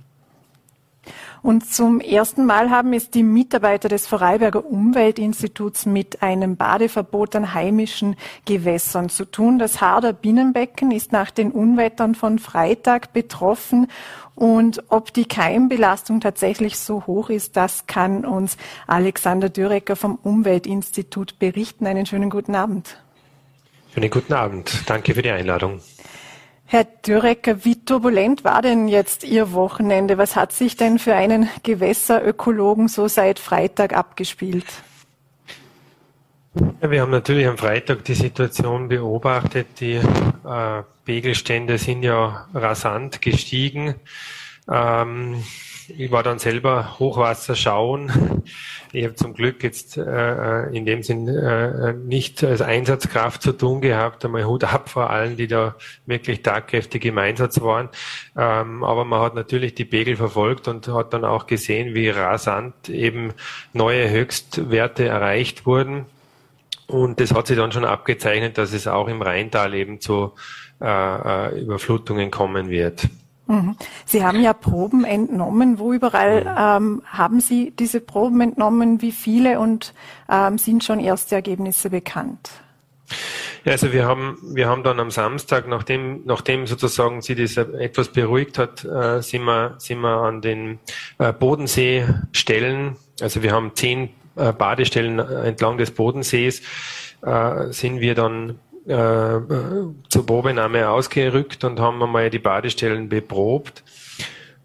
Und 1.42 1.66
zum 1.66 2.00
ersten 2.00 2.46
Mal 2.46 2.70
haben 2.70 2.92
es 2.92 3.10
die 3.10 3.24
Mitarbeiter 3.24 3.88
des 3.88 4.06
Vorarlberger 4.06 4.64
Umweltinstituts 4.64 5.86
mit 5.86 6.22
einem 6.22 6.56
Badeverbot 6.56 7.34
an 7.34 7.54
heimischen 7.54 8.16
Gewässern 8.44 9.08
zu 9.08 9.24
tun. 9.24 9.58
Das 9.58 9.80
Harder 9.80 10.12
Binnenbecken 10.12 10.92
ist 10.92 11.10
nach 11.10 11.32
den 11.32 11.50
Unwettern 11.50 12.14
von 12.14 12.38
Freitag 12.38 13.12
betroffen 13.12 13.88
und 14.34 14.84
ob 14.88 15.12
die 15.12 15.26
Keimbelastung 15.26 16.20
tatsächlich 16.20 16.78
so 16.78 17.06
hoch 17.06 17.28
ist, 17.28 17.56
das 17.56 17.86
kann 17.86 18.24
uns 18.24 18.56
Alexander 18.86 19.48
Dürecker 19.48 19.96
vom 19.96 20.18
Umweltinstitut 20.22 21.38
berichten. 21.38 21.86
Einen 21.86 22.06
schönen 22.06 22.30
guten 22.30 22.54
Abend. 22.54 22.96
Schönen 23.92 24.10
guten 24.10 24.32
Abend. 24.32 24.84
Danke 24.86 25.14
für 25.14 25.22
die 25.22 25.30
Einladung. 25.30 25.80
Herr 26.72 26.84
Dürecker, 26.84 27.66
wie 27.66 27.84
turbulent 27.84 28.44
war 28.44 28.62
denn 28.62 28.88
jetzt 28.88 29.24
Ihr 29.24 29.52
Wochenende? 29.52 30.16
Was 30.16 30.36
hat 30.36 30.54
sich 30.54 30.74
denn 30.74 30.98
für 30.98 31.14
einen 31.14 31.50
Gewässerökologen 31.62 32.88
so 32.88 33.08
seit 33.08 33.38
Freitag 33.38 33.94
abgespielt? 33.94 34.64
Ja, 36.80 36.90
wir 36.90 37.02
haben 37.02 37.10
natürlich 37.10 37.46
am 37.46 37.58
Freitag 37.58 38.04
die 38.04 38.14
Situation 38.14 38.88
beobachtet. 38.88 39.66
Die 39.80 39.96
äh, 39.96 40.82
Pegelstände 41.04 41.76
sind 41.76 42.04
ja 42.04 42.46
rasant 42.54 43.20
gestiegen. 43.20 43.96
Ähm, 44.66 45.44
ich 45.88 46.10
war 46.10 46.22
dann 46.22 46.38
selber 46.38 46.98
Hochwasser 46.98 47.54
schauen. 47.54 48.42
Ich 48.94 49.04
habe 49.04 49.14
zum 49.14 49.32
Glück 49.32 49.64
jetzt 49.64 49.96
äh, 49.96 50.64
in 50.66 50.84
dem 50.84 51.02
Sinn 51.02 51.26
äh, 51.26 51.94
nicht 51.94 52.44
als 52.44 52.60
Einsatzkraft 52.60 53.40
zu 53.40 53.52
tun 53.52 53.80
gehabt. 53.80 54.22
Einmal 54.22 54.44
Hut 54.44 54.64
ab 54.64 54.90
vor 54.90 55.08
allen, 55.08 55.38
die 55.38 55.46
da 55.46 55.76
wirklich 56.04 56.42
tagkräftig 56.42 57.06
im 57.06 57.16
Einsatz 57.16 57.62
waren. 57.62 57.88
Ähm, 58.36 58.84
aber 58.84 59.06
man 59.06 59.20
hat 59.20 59.34
natürlich 59.34 59.74
die 59.74 59.86
Pegel 59.86 60.16
verfolgt 60.16 60.68
und 60.68 60.88
hat 60.88 61.14
dann 61.14 61.24
auch 61.24 61.46
gesehen, 61.46 61.94
wie 61.94 62.10
rasant 62.10 62.90
eben 62.90 63.32
neue 63.72 64.10
Höchstwerte 64.10 65.06
erreicht 65.06 65.64
wurden. 65.64 66.04
Und 66.86 67.18
das 67.18 67.32
hat 67.32 67.46
sich 67.46 67.56
dann 67.56 67.72
schon 67.72 67.86
abgezeichnet, 67.86 68.58
dass 68.58 68.74
es 68.74 68.86
auch 68.86 69.08
im 69.08 69.22
Rheintal 69.22 69.72
eben 69.72 70.00
zu 70.00 70.32
äh, 70.82 70.84
äh 70.84 71.60
Überflutungen 71.62 72.30
kommen 72.30 72.68
wird. 72.68 73.08
Mhm. 73.52 73.76
Sie 74.06 74.24
haben 74.24 74.40
ja 74.40 74.54
Proben 74.54 75.04
entnommen. 75.04 75.78
Wo 75.78 75.92
überall 75.92 76.44
mhm. 76.44 76.96
ähm, 76.96 77.02
haben 77.06 77.40
Sie 77.40 77.70
diese 77.70 78.00
Proben 78.00 78.40
entnommen? 78.40 79.02
Wie 79.02 79.12
viele 79.12 79.60
und 79.60 79.92
ähm, 80.30 80.56
sind 80.56 80.82
schon 80.82 80.98
erste 80.98 81.34
Ergebnisse 81.34 81.90
bekannt? 81.90 82.50
Ja, 83.64 83.72
also 83.72 83.92
wir 83.92 84.06
haben, 84.06 84.38
wir 84.42 84.68
haben 84.68 84.82
dann 84.82 84.98
am 84.98 85.10
Samstag, 85.10 85.68
nachdem, 85.68 86.22
nachdem 86.24 86.66
sozusagen 86.66 87.20
sie 87.20 87.34
das 87.34 87.58
etwas 87.58 88.08
beruhigt 88.08 88.58
hat, 88.58 88.84
äh, 88.84 89.20
sind, 89.20 89.44
wir, 89.44 89.74
sind 89.78 90.00
wir 90.00 90.16
an 90.16 90.40
den 90.40 90.78
äh, 91.18 91.32
Bodenseestellen, 91.32 92.96
also 93.20 93.42
wir 93.42 93.52
haben 93.52 93.72
zehn 93.74 94.08
äh, 94.36 94.52
Badestellen 94.52 95.18
entlang 95.18 95.76
des 95.76 95.90
Bodensees, 95.90 96.62
äh, 97.20 97.70
sind 97.70 98.00
wir 98.00 98.14
dann 98.14 98.58
äh, 98.86 99.40
zur 100.08 100.26
Probenahme 100.26 100.88
ausgerückt 100.88 101.64
und 101.64 101.80
haben 101.80 102.02
einmal 102.02 102.30
die 102.30 102.38
Badestellen 102.38 103.08
beprobt. 103.08 103.84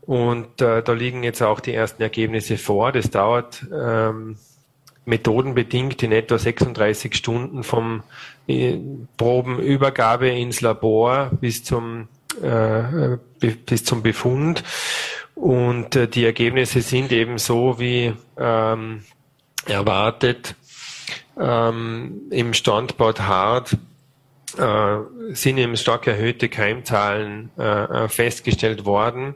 Und 0.01 0.61
äh, 0.61 0.81
da 0.81 0.93
liegen 0.93 1.23
jetzt 1.23 1.41
auch 1.41 1.59
die 1.59 1.73
ersten 1.73 2.01
Ergebnisse 2.01 2.57
vor. 2.57 2.93
Das 2.93 3.09
dauert 3.09 3.65
ähm, 3.73 4.37
methodenbedingt 5.05 6.01
in 6.01 6.11
etwa 6.11 6.37
36 6.37 7.15
Stunden 7.15 7.63
vom 7.63 8.03
äh, 8.47 8.77
Probenübergabe 9.17 10.29
ins 10.29 10.61
Labor 10.61 11.31
bis 11.41 11.63
zum, 11.63 12.07
äh, 12.41 13.17
bis 13.39 13.83
zum 13.83 14.01
Befund. 14.01 14.63
Und 15.35 15.95
äh, 15.95 16.07
die 16.07 16.25
Ergebnisse 16.25 16.81
sind 16.81 17.11
eben 17.11 17.37
so 17.37 17.77
wie 17.79 18.13
ähm, 18.37 19.03
erwartet. 19.65 20.55
Ähm, 21.39 22.21
Im 22.31 22.53
Standort 22.53 23.21
Hart 23.21 23.73
äh, 23.73 23.77
sind 25.33 25.57
eben 25.57 25.77
stark 25.77 26.07
erhöhte 26.07 26.49
Keimzahlen 26.49 27.51
äh, 27.57 27.63
äh, 28.05 28.09
festgestellt 28.09 28.85
worden. 28.85 29.35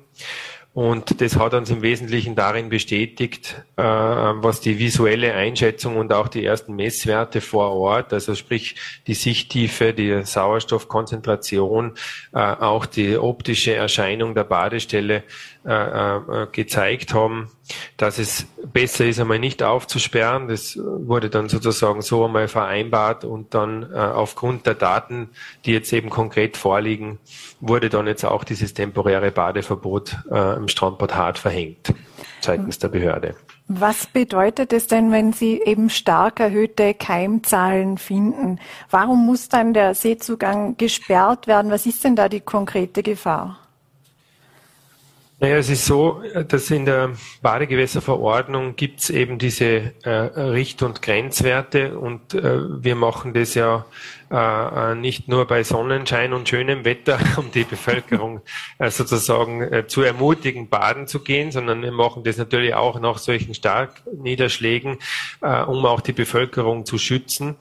Und 0.73 1.19
das 1.19 1.35
hat 1.35 1.53
uns 1.53 1.69
im 1.69 1.81
Wesentlichen 1.81 2.33
darin 2.33 2.69
bestätigt, 2.69 3.61
äh, 3.75 3.83
was 3.83 4.61
die 4.61 4.79
visuelle 4.79 5.33
Einschätzung 5.33 5.97
und 5.97 6.13
auch 6.13 6.29
die 6.29 6.45
ersten 6.45 6.77
Messwerte 6.77 7.41
vor 7.41 7.71
Ort, 7.71 8.13
also 8.13 8.35
sprich 8.35 8.75
die 9.05 9.13
Sichttiefe, 9.13 9.93
die 9.93 10.23
Sauerstoffkonzentration, 10.23 11.95
äh, 12.33 12.39
auch 12.39 12.85
die 12.85 13.17
optische 13.17 13.73
Erscheinung 13.73 14.33
der 14.33 14.45
Badestelle 14.45 15.23
äh, 15.65 15.73
äh, 15.73 16.47
gezeigt 16.53 17.13
haben, 17.13 17.49
dass 17.97 18.19
es 18.19 18.45
besser 18.73 19.05
ist, 19.05 19.19
einmal 19.19 19.39
nicht 19.39 19.63
aufzusperren. 19.63 20.47
Das 20.47 20.77
wurde 20.77 21.29
dann 21.29 21.49
sozusagen 21.49 22.01
so 22.01 22.25
einmal 22.25 22.47
vereinbart 22.47 23.25
und 23.25 23.53
dann 23.53 23.91
äh, 23.91 23.97
aufgrund 23.97 24.65
der 24.65 24.75
Daten, 24.75 25.29
die 25.65 25.73
jetzt 25.73 25.91
eben 25.93 26.09
konkret 26.09 26.57
vorliegen, 26.57 27.19
wurde 27.59 27.89
dann 27.89 28.07
jetzt 28.07 28.25
auch 28.25 28.43
dieses 28.43 28.73
temporäre 28.73 29.31
Badeverbot 29.31 30.17
äh, 30.31 30.55
im 30.57 30.67
Strandbad 30.67 31.15
Hart 31.15 31.37
verhängt 31.37 31.93
seitens 32.41 32.79
der 32.79 32.89
Behörde. 32.89 33.35
Was 33.67 34.05
bedeutet 34.05 34.73
es 34.73 34.87
denn, 34.87 35.11
wenn 35.11 35.31
Sie 35.31 35.61
eben 35.61 35.89
stark 35.89 36.39
erhöhte 36.41 36.93
Keimzahlen 36.93 37.97
finden? 37.97 38.59
Warum 38.89 39.25
muss 39.25 39.47
dann 39.47 39.73
der 39.73 39.95
Seezugang 39.95 40.75
gesperrt 40.75 41.47
werden? 41.47 41.71
Was 41.71 41.85
ist 41.85 42.03
denn 42.03 42.17
da 42.17 42.27
die 42.27 42.41
konkrete 42.41 43.01
Gefahr? 43.01 43.60
Naja, 45.41 45.55
es 45.55 45.71
ist 45.71 45.87
so, 45.87 46.21
dass 46.49 46.69
in 46.69 46.85
der 46.85 47.13
Badegewässerverordnung 47.41 48.75
gibt 48.75 48.99
es 48.99 49.09
eben 49.09 49.39
diese 49.39 49.91
äh, 50.03 50.09
Richt- 50.09 50.83
und 50.83 51.01
Grenzwerte 51.01 51.97
und 51.97 52.35
äh, 52.35 52.59
wir 52.83 52.93
machen 52.93 53.33
das 53.33 53.55
ja 53.55 53.87
äh, 54.29 54.93
nicht 54.93 55.27
nur 55.27 55.47
bei 55.47 55.63
Sonnenschein 55.63 56.33
und 56.33 56.47
schönem 56.47 56.85
Wetter, 56.85 57.17
um 57.37 57.49
die 57.51 57.63
Bevölkerung 57.63 58.41
äh, 58.77 58.91
sozusagen 58.91 59.63
äh, 59.63 59.87
zu 59.87 60.03
ermutigen, 60.03 60.69
baden 60.69 61.07
zu 61.07 61.23
gehen, 61.23 61.51
sondern 61.51 61.81
wir 61.81 61.91
machen 61.91 62.23
das 62.23 62.37
natürlich 62.37 62.75
auch 62.75 62.99
nach 62.99 63.17
solchen 63.17 63.55
Starkniederschlägen, 63.55 64.99
äh, 65.41 65.63
um 65.63 65.83
auch 65.87 66.01
die 66.01 66.13
Bevölkerung 66.13 66.85
zu 66.85 66.99
schützen. 66.99 67.55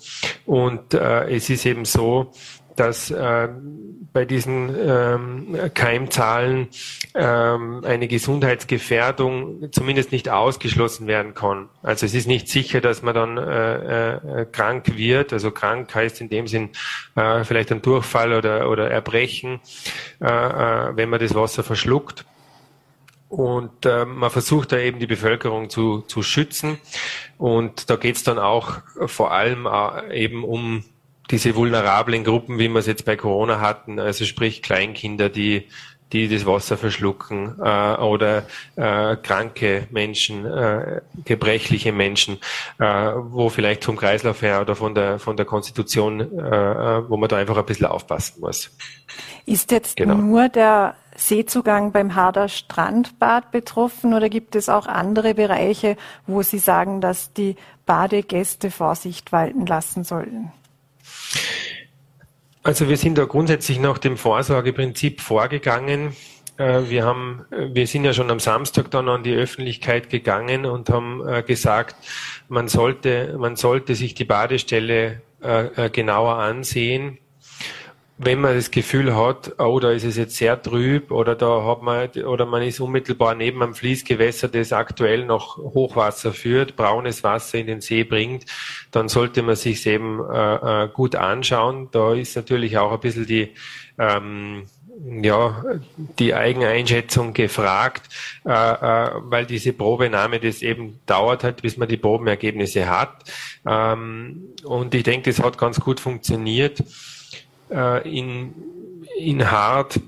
Und 0.45 0.93
äh, 0.93 1.35
es 1.35 1.49
ist 1.49 1.64
eben 1.64 1.87
so, 1.87 2.31
dass 2.81 3.11
äh, 3.11 3.49
bei 4.12 4.25
diesen 4.25 4.75
ähm, 4.75 5.59
Keimzahlen 5.75 6.69
ähm, 7.14 7.85
eine 7.85 8.09
Gesundheitsgefährdung 8.09 9.71
zumindest 9.71 10.12
nicht 10.12 10.31
ausgeschlossen 10.31 11.07
werden 11.07 11.35
kann. 11.35 11.69
Also 11.83 12.07
es 12.07 12.14
ist 12.14 12.27
nicht 12.27 12.49
sicher, 12.49 12.81
dass 12.81 13.03
man 13.03 13.14
dann 13.14 13.37
äh, 13.37 14.14
äh, 14.14 14.47
krank 14.51 14.97
wird. 14.97 15.35
Also 15.35 15.51
krank 15.51 15.95
heißt 15.95 16.23
in 16.23 16.31
dem 16.31 16.47
Sinn 16.47 16.71
äh, 17.16 17.45
vielleicht 17.45 17.71
ein 17.71 17.83
Durchfall 17.83 18.33
oder, 18.33 18.71
oder 18.71 18.90
Erbrechen, 18.90 19.61
äh, 20.23 20.25
äh, 20.25 20.97
wenn 20.97 21.11
man 21.11 21.21
das 21.21 21.35
Wasser 21.35 21.62
verschluckt. 21.62 22.25
Und 23.29 23.85
äh, 23.85 24.07
man 24.07 24.31
versucht 24.31 24.73
da 24.73 24.79
eben 24.79 24.99
die 24.99 25.07
Bevölkerung 25.07 25.69
zu, 25.69 26.01
zu 26.01 26.23
schützen. 26.23 26.79
Und 27.37 27.90
da 27.90 27.97
geht 27.97 28.16
es 28.16 28.25
dann 28.25 28.38
auch 28.38 28.79
vor 29.07 29.33
allem 29.33 29.66
äh, 29.66 30.19
eben 30.19 30.45
um 30.45 30.83
diese 31.31 31.55
vulnerablen 31.55 32.25
Gruppen, 32.25 32.59
wie 32.59 32.69
wir 32.69 32.79
es 32.79 32.87
jetzt 32.87 33.05
bei 33.05 33.16
Corona 33.16 33.61
hatten, 33.61 33.99
also 33.99 34.25
sprich 34.25 34.62
Kleinkinder, 34.62 35.29
die 35.29 35.66
die 36.12 36.29
das 36.29 36.47
Wasser 36.47 36.77
verschlucken 36.77 37.57
äh, 37.62 37.95
oder 37.97 38.45
äh, 38.77 39.16
kranke 39.16 39.87
Menschen, 39.90 40.45
äh, 40.45 41.03
gebrechliche 41.25 41.93
Menschen, 41.93 42.38
äh, 42.79 42.85
wo 42.85 43.49
vielleicht 43.49 43.85
vom 43.85 43.97
Kreislauf 43.97 44.43
her 44.43 44.61
oder 44.61 44.75
von 44.75 44.95
der 44.95 45.19
von 45.19 45.37
der 45.37 45.47
Konstitution, 45.47 46.21
äh, 46.21 47.09
wo 47.09 47.16
man 47.16 47.29
da 47.29 47.37
einfach 47.37 47.57
ein 47.57 47.66
bisschen 47.66 47.87
aufpassen 47.87 48.40
muss. 48.40 48.71
Ist 49.47 49.71
jetzt 49.71 49.97
genau. 49.97 50.14
nur 50.14 50.49
der 50.49 50.95
Seezugang 51.16 51.93
beim 51.93 52.14
Harder 52.14 52.49
Strandbad 52.49 53.51
betroffen 53.51 54.14
oder 54.14 54.29
gibt 54.29 54.57
es 54.57 54.69
auch 54.69 54.87
andere 54.87 55.35
Bereiche, 55.35 55.97
wo 56.27 56.43
Sie 56.43 56.59
sagen, 56.59 57.01
dass 57.01 57.33
die 57.33 57.57
Badegäste 57.85 58.71
Vorsicht 58.71 59.33
walten 59.33 59.66
lassen 59.66 60.05
sollten? 60.05 60.53
Also 62.62 62.88
wir 62.88 62.97
sind 62.97 63.16
da 63.16 63.25
grundsätzlich 63.25 63.79
nach 63.79 63.99
dem 63.99 64.16
Vorsorgeprinzip 64.16 65.21
vorgegangen. 65.21 66.14
Äh, 66.59 66.83
wir 66.88 67.05
haben, 67.05 67.45
wir 67.51 67.87
sind 67.87 68.05
ja 68.05 68.12
schon 68.12 68.31
am 68.31 68.40
Samstag 68.40 68.90
dann 68.90 69.09
an 69.09 69.23
die 69.23 69.35
Öffentlichkeit 69.35 70.11
gegangen 70.11 70.66
und 70.66 70.90
haben 70.90 71.27
äh, 71.27 71.43
gesagt, 71.43 71.97
man 72.49 72.69
sollte, 72.69 73.37
man 73.38 73.57
sollte 73.57 73.95
sich 73.95 74.14
die 74.14 74.25
Badestelle 74.25 75.23
äh, 75.40 75.88
genauer 75.88 76.37
ansehen 76.37 77.19
wenn 78.23 78.41
man 78.41 78.55
das 78.55 78.71
Gefühl 78.71 79.17
hat, 79.17 79.55
oh, 79.59 79.81
da 79.81 79.93
ist 79.93 80.05
es 80.05 80.19
jetzt 80.19 80.37
sehr 80.37 80.61
trüb 80.61 81.11
oder 81.11 81.35
da 81.35 81.65
hat 81.65 81.81
man 81.81 82.11
oder 82.27 82.45
man 82.45 82.63
ist 82.63 82.79
unmittelbar 82.79 83.35
neben 83.35 83.63
einem 83.63 83.75
Fließgewässer, 83.75 84.49
das 84.49 84.75
aktuell 84.75 85.25
noch 85.25 85.57
Hochwasser 85.57 86.35
führt, 86.35 86.77
braunes 86.77 87.25
Wasser 87.25 87.59
in 87.59 87.67
den 87.67 87.81
See 87.81 88.05
bringt, 88.05 88.45
dann 88.91 89.09
sollte 89.09 89.43
man 89.43 89.57
sich 89.57 89.87
eben 89.87 90.21
äh, 90.31 90.85
äh, 90.85 90.89
gut 90.89 91.17
anschauen. 91.17 91.89
Da 91.93 92.13
ist 92.13 92.37
natürlich 92.37 92.77
auch 92.77 92.93
ein 92.93 93.01
bisschen 93.01 93.27
die 93.27 93.55
ähm, 93.99 94.67
ja, 95.23 95.65
die 96.19 96.35
Eigeneinschätzung 96.35 97.33
gefragt, 97.33 98.07
äh, 98.45 98.51
äh, 98.51 99.11
weil 99.23 99.47
diese 99.47 99.73
Probenahme 99.73 100.41
das 100.41 100.61
eben 100.61 101.01
dauert 101.07 101.43
hat, 101.43 101.63
bis 101.63 101.79
man 101.79 101.89
die 101.89 101.97
Probenergebnisse 101.97 102.87
hat. 102.87 103.25
Ähm, 103.67 104.51
und 104.63 104.95
ich 104.95 105.05
denke, 105.05 105.31
das 105.31 105.43
hat 105.43 105.57
ganz 105.57 105.81
gut 105.81 106.01
funktioniert 106.01 106.83
äh, 107.71 108.19
in, 108.19 108.55
in 109.19 109.51
Hart 109.51 110.01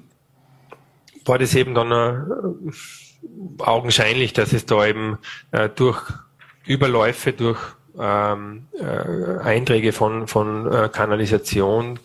war 1.25 1.39
das 1.39 1.55
eben 1.55 1.75
dann 1.75 1.93
äh, 1.93 3.63
augenscheinlich, 3.63 4.33
dass 4.33 4.53
es 4.53 4.67
da 4.67 4.87
eben 4.87 5.19
äh, 5.53 5.69
durch 5.69 6.03
Überläufe, 6.67 7.33
durch 7.33 7.61
ähm, 7.99 8.67
äh, 8.79 9.39
Einträge 9.43 9.93
von, 9.93 10.27
von 10.27 10.71
äh, 10.73 10.89
Kanalisation 10.89 11.99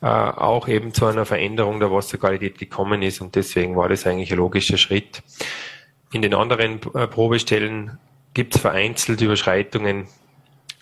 äh, 0.00 0.06
auch 0.06 0.68
eben 0.68 0.92
zu 0.94 1.06
einer 1.06 1.24
Veränderung 1.24 1.80
der 1.80 1.90
Wasserqualität 1.90 2.58
gekommen 2.58 3.02
ist 3.02 3.20
und 3.20 3.34
deswegen 3.34 3.76
war 3.76 3.88
das 3.88 4.06
eigentlich 4.06 4.30
ein 4.32 4.38
logischer 4.38 4.78
Schritt. 4.78 5.22
In 6.12 6.22
den 6.22 6.34
anderen 6.34 6.80
äh, 6.94 7.06
Probestellen 7.06 7.98
gibt 8.34 8.54
es 8.54 8.60
vereinzelt 8.60 9.20
Überschreitungen 9.20 10.06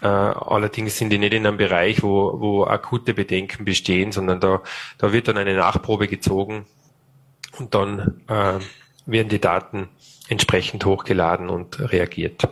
äh, 0.05 0.07
allerdings 0.07 0.99
sind 0.99 1.11
die 1.11 1.19
nicht 1.19 1.33
in 1.33 1.47
einem 1.47 1.57
Bereich, 1.57 2.03
wo, 2.03 2.39
wo 2.39 2.65
akute 2.65 3.15
Bedenken 3.15 3.65
bestehen, 3.65 4.13
sondern 4.13 4.39
da, 4.39 4.61
da 4.99 5.13
wird 5.15 5.29
dann 5.29 5.39
eine 5.39 5.55
Nachprobe 5.57 6.09
gezogen 6.09 6.67
und 7.59 7.75
dann 7.75 8.21
äh, 8.29 8.61
werden 9.07 9.29
die 9.31 9.41
Daten 9.41 9.89
entsprechend 10.29 10.85
hochgeladen 10.85 11.49
und 11.49 11.81
reagiert. 11.81 12.47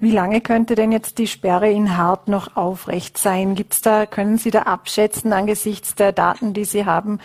Wie 0.00 0.10
lange 0.10 0.40
könnte 0.40 0.74
denn 0.74 0.90
jetzt 0.90 1.18
die 1.18 1.28
Sperre 1.28 1.70
in 1.70 1.96
Hart 1.96 2.26
noch 2.26 2.56
aufrecht 2.56 3.16
sein? 3.16 3.54
Gibt's 3.54 3.80
da, 3.80 4.04
können 4.04 4.36
Sie 4.36 4.50
da 4.50 4.62
abschätzen 4.62 5.32
angesichts 5.32 5.94
der 5.94 6.10
Daten, 6.10 6.52
die 6.52 6.64
Sie 6.64 6.84
haben, 6.84 7.20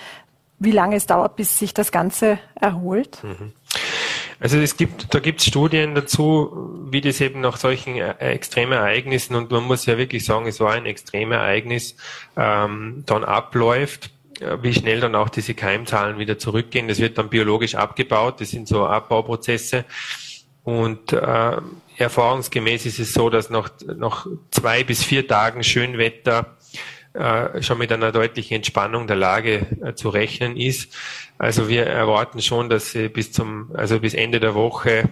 wie 0.59 0.71
lange 0.71 0.95
es 0.95 1.07
dauert, 1.07 1.35
bis 1.35 1.57
sich 1.57 1.73
das 1.73 1.91
Ganze 1.91 2.37
erholt? 2.53 3.23
Mhm. 3.23 3.53
Also 4.39 4.57
es 4.57 4.77
gibt, 4.77 5.13
da 5.13 5.19
gibt 5.19 5.39
es 5.41 5.47
Studien 5.47 5.95
dazu, 5.95 6.85
wie 6.91 7.01
das 7.01 7.21
eben 7.21 7.41
nach 7.41 7.57
solchen 7.57 7.95
äh, 7.95 8.13
extremen 8.19 8.73
Ereignissen 8.73 9.35
und 9.35 9.49
man 9.49 9.63
muss 9.63 9.85
ja 9.85 9.97
wirklich 9.97 10.25
sagen, 10.25 10.47
es 10.47 10.59
war 10.59 10.73
ein 10.73 10.85
Extremereignis, 10.85 11.95
ähm, 12.35 13.03
dann 13.05 13.23
abläuft 13.23 14.11
äh, 14.39 14.57
wie 14.61 14.73
schnell 14.73 14.99
dann 14.99 15.15
auch 15.15 15.29
diese 15.29 15.53
Keimzahlen 15.53 16.19
wieder 16.19 16.37
zurückgehen. 16.37 16.87
Das 16.87 16.99
wird 16.99 17.17
dann 17.17 17.29
biologisch 17.29 17.75
abgebaut. 17.75 18.39
Das 18.41 18.51
sind 18.51 18.67
so 18.67 18.85
Abbauprozesse. 18.85 19.85
Und 20.63 21.13
äh, 21.13 21.57
erfahrungsgemäß 21.97 22.85
ist 22.85 22.99
es 22.99 23.13
so, 23.13 23.29
dass 23.29 23.49
nach, 23.49 23.69
nach 23.95 24.27
zwei 24.51 24.83
bis 24.83 25.03
vier 25.03 25.27
Tagen 25.27 25.63
Schönwetter 25.63 26.56
äh, 27.17 27.61
schon 27.63 27.79
mit 27.79 27.91
einer 27.91 28.11
deutlichen 28.11 28.55
Entspannung 28.55 29.07
der 29.07 29.15
Lage 29.15 29.65
äh, 29.81 29.93
zu 29.95 30.09
rechnen 30.09 30.55
ist. 30.55 30.95
Also 31.37 31.67
wir 31.67 31.85
erwarten 31.85 32.41
schon, 32.41 32.69
dass 32.69 32.91
sie 32.91 33.09
bis 33.09 33.31
zum, 33.31 33.71
also 33.75 33.99
bis 33.99 34.13
Ende 34.13 34.39
der 34.39 34.53
Woche 34.55 35.09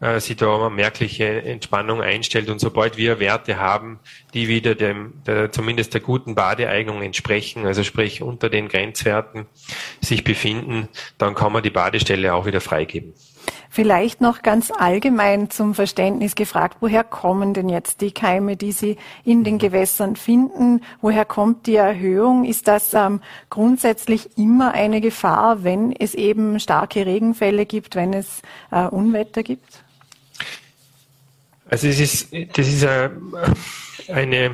äh, 0.00 0.20
sich 0.20 0.36
da 0.36 0.54
eine 0.56 0.70
merkliche 0.70 1.42
Entspannung 1.42 2.02
einstellt. 2.02 2.50
Und 2.50 2.58
sobald 2.58 2.96
wir 2.96 3.20
Werte 3.20 3.58
haben, 3.58 4.00
die 4.34 4.48
wieder 4.48 4.74
dem, 4.74 5.14
der, 5.26 5.52
zumindest 5.52 5.94
der 5.94 6.00
guten 6.00 6.34
Badeeignung 6.34 7.02
entsprechen, 7.02 7.66
also 7.66 7.84
sprich 7.84 8.22
unter 8.22 8.48
den 8.48 8.68
Grenzwerten 8.68 9.46
sich 10.00 10.24
befinden, 10.24 10.88
dann 11.18 11.34
kann 11.34 11.52
man 11.52 11.62
die 11.62 11.70
Badestelle 11.70 12.34
auch 12.34 12.46
wieder 12.46 12.60
freigeben. 12.60 13.14
Vielleicht 13.70 14.20
noch 14.20 14.42
ganz 14.42 14.70
allgemein 14.70 15.50
zum 15.50 15.74
Verständnis 15.74 16.34
gefragt, 16.34 16.78
woher 16.80 17.04
kommen 17.04 17.54
denn 17.54 17.68
jetzt 17.68 18.00
die 18.00 18.12
Keime, 18.12 18.56
die 18.56 18.72
Sie 18.72 18.96
in 19.24 19.44
den 19.44 19.58
Gewässern 19.58 20.16
finden? 20.16 20.82
Woher 21.00 21.24
kommt 21.24 21.66
die 21.66 21.76
Erhöhung? 21.76 22.44
Ist 22.44 22.68
das 22.68 22.94
ähm, 22.94 23.20
grundsätzlich 23.50 24.38
immer 24.38 24.72
eine 24.72 25.00
Gefahr, 25.00 25.64
wenn 25.64 25.92
es 25.92 26.14
eben 26.14 26.58
starke 26.60 27.04
Regenfälle 27.06 27.66
gibt, 27.66 27.96
wenn 27.96 28.12
es 28.12 28.42
äh, 28.70 28.86
Unwetter 28.86 29.42
gibt? 29.42 29.84
Also 31.68 31.88
es 31.88 32.00
ist, 32.00 32.32
das 32.56 32.68
ist 32.68 32.82
äh, 32.84 33.10
eine 34.08 34.52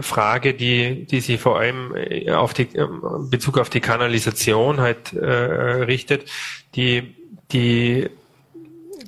Frage, 0.00 0.54
die, 0.54 1.04
die 1.06 1.20
sich 1.20 1.40
vor 1.40 1.58
allem 1.58 1.94
äh, 1.94 2.30
auf 2.30 2.54
die, 2.54 2.68
in 2.74 3.30
Bezug 3.30 3.58
auf 3.58 3.70
die 3.70 3.80
Kanalisation 3.80 4.80
halt 4.80 5.12
äh, 5.12 5.24
richtet. 5.24 6.30
Die, 6.74 7.14
die 7.52 8.08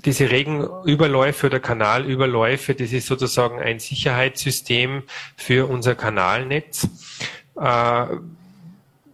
diese 0.05 0.31
Regenüberläufe 0.31 1.47
oder 1.47 1.61
Kanalüberläufe, 1.61 2.75
das 2.75 2.93
ist 2.93 3.07
sozusagen 3.07 3.61
ein 3.61 3.79
Sicherheitssystem 3.79 5.03
für 5.37 5.69
unser 5.69 5.95
Kanalnetz. 5.95 6.89
Äh, 7.57 8.07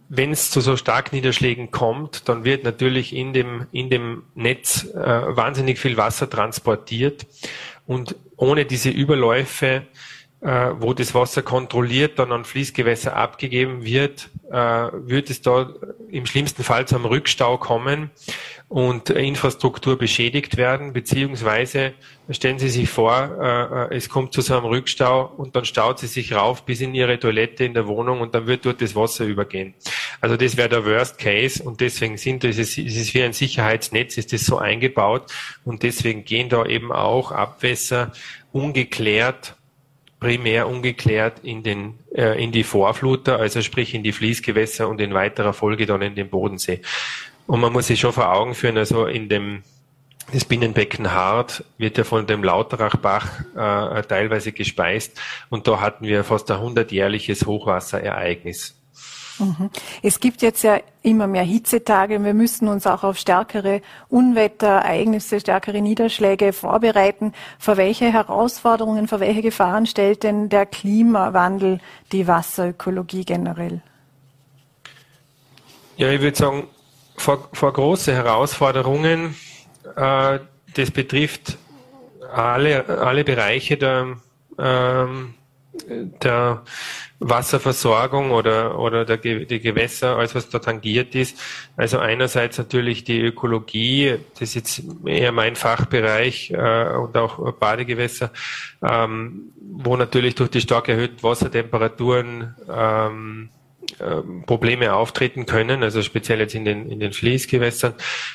wenn 0.09 0.31
es 0.31 0.51
zu 0.51 0.61
so 0.61 0.77
Starkniederschlägen 0.77 1.71
kommt, 1.71 2.29
dann 2.29 2.45
wird 2.45 2.63
natürlich 2.63 3.13
in 3.13 3.33
dem, 3.33 3.67
in 3.71 3.89
dem 3.89 4.23
Netz 4.35 4.85
äh, 4.85 4.95
wahnsinnig 4.95 5.79
viel 5.79 5.97
Wasser 5.97 6.29
transportiert. 6.29 7.25
Und 7.85 8.15
ohne 8.37 8.65
diese 8.65 8.89
Überläufe, 8.89 9.83
äh, 10.41 10.71
wo 10.79 10.93
das 10.93 11.15
Wasser 11.15 11.41
kontrolliert 11.41 12.19
dann 12.19 12.31
an 12.31 12.45
Fließgewässer 12.45 13.15
abgegeben 13.15 13.83
wird, 13.83 14.29
äh, 14.51 14.55
wird 14.55 15.29
es 15.29 15.41
da 15.41 15.73
im 16.09 16.25
schlimmsten 16.25 16.63
Fall 16.63 16.87
zu 16.87 16.95
einem 16.95 17.05
Rückstau 17.05 17.57
kommen 17.57 18.11
und 18.69 19.09
Infrastruktur 19.09 19.97
beschädigt 19.97 20.57
werden, 20.57 20.93
beziehungsweise 20.93 21.93
stellen 22.29 22.59
Sie 22.59 22.69
sich 22.69 22.89
vor, 22.89 23.37
äh, 23.41 23.93
äh, 23.93 23.97
es 23.97 24.09
kommt 24.09 24.33
zu 24.33 24.41
so 24.41 24.55
einem 24.55 24.65
Rückstau 24.65 25.25
und 25.25 25.55
dann 25.55 25.65
staut 25.65 25.99
sie 25.99 26.07
sich 26.07 26.33
rauf 26.33 26.65
bis 26.65 26.81
in 26.81 26.93
Ihre 26.93 27.17
Toilette 27.17 27.63
in 27.63 27.73
der 27.73 27.87
Wohnung 27.87 28.21
und 28.21 28.35
dann 28.35 28.45
wird 28.45 28.65
dort 28.65 28.81
das 28.81 28.95
Wasser 28.95 29.25
übergehen. 29.25 29.73
Also 30.21 30.37
das 30.37 30.55
wäre 30.55 30.69
der 30.69 30.85
Worst 30.85 31.17
Case 31.17 31.63
und 31.63 31.81
deswegen 31.81 32.17
sind 32.17 32.43
das, 32.43 32.57
es 32.57 32.77
ist 32.77 33.13
wie 33.13 33.23
ein 33.23 33.33
Sicherheitsnetz, 33.33 34.17
ist 34.17 34.33
das 34.33 34.45
so 34.45 34.57
eingebaut 34.57 35.31
und 35.63 35.83
deswegen 35.83 36.25
gehen 36.25 36.49
da 36.49 36.65
eben 36.65 36.91
auch 36.91 37.31
Abwässer 37.31 38.11
ungeklärt 38.51 39.55
primär 40.19 40.67
ungeklärt 40.67 41.39
in 41.43 41.63
den 41.63 41.99
äh, 42.13 42.41
in 42.43 42.51
die 42.51 42.63
Vorfluter, 42.63 43.39
also 43.39 43.61
sprich 43.61 43.93
in 43.93 44.03
die 44.03 44.11
Fließgewässer 44.11 44.87
und 44.87 44.99
in 44.99 45.13
weiterer 45.13 45.53
Folge 45.53 45.85
dann 45.85 46.01
in 46.01 46.15
den 46.15 46.29
Bodensee. 46.29 46.81
Und 47.45 47.61
man 47.61 47.71
muss 47.71 47.87
sich 47.87 47.99
schon 47.99 48.13
vor 48.13 48.31
Augen 48.31 48.55
führen, 48.55 48.77
also 48.77 49.05
in 49.05 49.29
dem 49.29 49.63
das 50.33 50.43
Binnenbecken 50.43 51.13
Hart 51.13 51.63
wird 51.77 51.97
ja 51.97 52.03
von 52.03 52.27
dem 52.27 52.43
Lauterachbach 52.43 53.39
äh, 53.55 54.01
teilweise 54.03 54.51
gespeist 54.51 55.19
und 55.49 55.67
da 55.67 55.79
hatten 55.79 56.05
wir 56.05 56.25
fast 56.25 56.51
ein 56.51 56.59
hundertjährliches 56.59 57.45
Hochwasserereignis. 57.45 58.75
Mhm. 59.39 59.69
Es 60.01 60.19
gibt 60.19 60.41
jetzt 60.41 60.63
ja 60.63 60.79
immer 61.01 61.27
mehr 61.27 61.43
Hitzetage. 61.43 62.23
Wir 62.23 62.33
müssen 62.33 62.67
uns 62.67 62.87
auch 62.87 63.03
auf 63.03 63.17
stärkere 63.17 63.81
Unwetterereignisse, 64.09 65.39
stärkere 65.39 65.81
Niederschläge 65.81 66.53
vorbereiten. 66.53 67.33
Vor 67.59 67.77
welche 67.77 68.11
Herausforderungen, 68.11 69.07
vor 69.07 69.19
welche 69.19 69.41
Gefahren 69.41 69.85
stellt 69.85 70.23
denn 70.23 70.49
der 70.49 70.65
Klimawandel 70.65 71.79
die 72.11 72.27
Wasserökologie 72.27 73.25
generell? 73.25 73.81
Ja, 75.97 76.09
ich 76.11 76.21
würde 76.21 76.37
sagen, 76.37 76.67
vor, 77.15 77.49
vor 77.53 77.73
große 77.73 78.13
Herausforderungen. 78.13 79.35
Äh, 79.95 80.39
das 80.75 80.91
betrifft 80.91 81.57
alle, 82.31 82.85
alle 82.87 83.23
Bereiche 83.23 83.77
der, 83.77 84.17
ähm, 84.59 85.33
der 85.87 86.63
Wasserversorgung 87.19 88.31
oder, 88.31 88.77
oder 88.79 89.03
der, 89.05 89.17
die 89.17 89.59
Gewässer, 89.59 90.17
alles 90.17 90.35
was 90.35 90.49
da 90.49 90.59
tangiert 90.59 91.15
ist. 91.15 91.39
Also 91.75 91.97
einerseits 91.97 92.57
natürlich 92.57 93.03
die 93.03 93.19
Ökologie, 93.19 94.17
das 94.33 94.49
ist 94.49 94.55
jetzt 94.55 94.83
eher 95.05 95.31
mein 95.31 95.55
Fachbereich 95.55 96.51
äh, 96.51 96.95
und 96.95 97.17
auch 97.17 97.53
Badegewässer, 97.53 98.31
ähm, 98.83 99.51
wo 99.59 99.97
natürlich 99.97 100.35
durch 100.35 100.51
die 100.51 100.61
stark 100.61 100.89
erhöhten 100.89 101.23
Wassertemperaturen 101.23 102.55
ähm, 102.71 103.49
ähm, 103.99 104.43
Probleme 104.45 104.93
auftreten 104.93 105.45
können, 105.45 105.81
also 105.81 106.03
speziell 106.03 106.39
jetzt 106.39 106.53
in 106.53 106.65
den, 106.65 106.89
in 106.89 106.99
den 106.99 107.13
Fließgewässern. 107.13 107.93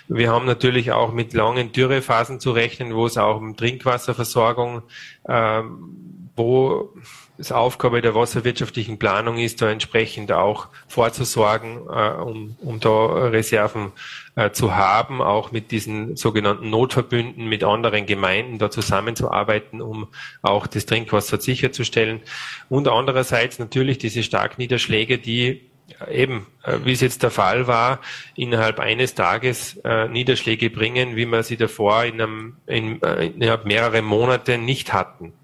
Wir 0.08 0.32
haben 0.32 0.46
natürlich 0.46 0.92
auch 0.92 1.12
mit 1.12 1.34
langen 1.34 1.72
Dürrephasen 1.72 2.40
zu 2.40 2.52
rechnen, 2.52 2.94
wo 2.94 3.06
es 3.06 3.18
auch 3.18 3.36
um 3.36 3.56
Trinkwasserversorgung, 3.56 4.82
ähm, 5.28 6.30
wo 6.34 6.94
es 7.36 7.52
Aufgabe 7.52 8.00
der 8.00 8.14
wasserwirtschaftlichen 8.14 8.98
Planung 8.98 9.38
ist, 9.38 9.60
da 9.60 9.70
entsprechend 9.70 10.32
auch 10.32 10.68
vorzusorgen, 10.86 11.78
äh, 11.88 12.10
um, 12.22 12.56
um 12.60 12.80
da 12.80 13.06
Reserven 13.28 13.92
äh, 14.36 14.50
zu 14.50 14.74
haben, 14.74 15.20
auch 15.20 15.52
mit 15.52 15.70
diesen 15.70 16.16
sogenannten 16.16 16.70
Notverbünden 16.70 17.48
mit 17.48 17.64
anderen 17.64 18.06
Gemeinden 18.06 18.58
da 18.58 18.70
zusammenzuarbeiten, 18.70 19.82
um 19.82 20.08
auch 20.40 20.66
das 20.66 20.86
Trinkwasser 20.86 21.40
sicherzustellen. 21.40 22.20
Und 22.68 22.88
andererseits 22.88 23.58
natürlich 23.58 23.98
diese 23.98 24.22
Starkniederschläge, 24.22 25.18
die 25.18 25.72
eben, 26.10 26.46
äh, 26.64 26.78
wie 26.84 26.92
es 26.92 27.00
jetzt 27.00 27.22
der 27.22 27.30
Fall 27.30 27.66
war, 27.66 28.00
innerhalb 28.36 28.80
eines 28.80 29.14
Tages 29.14 29.76
äh, 29.84 30.08
Niederschläge 30.08 30.70
bringen, 30.70 31.16
wie 31.16 31.26
wir 31.26 31.42
sie 31.42 31.56
davor 31.56 32.04
in 32.04 32.20
einem, 32.20 32.56
in, 32.66 33.02
äh, 33.02 33.26
innerhalb 33.26 33.66
mehrerer 33.66 34.02
Monate 34.02 34.58
nicht 34.58 34.92
hatten. 34.92 35.34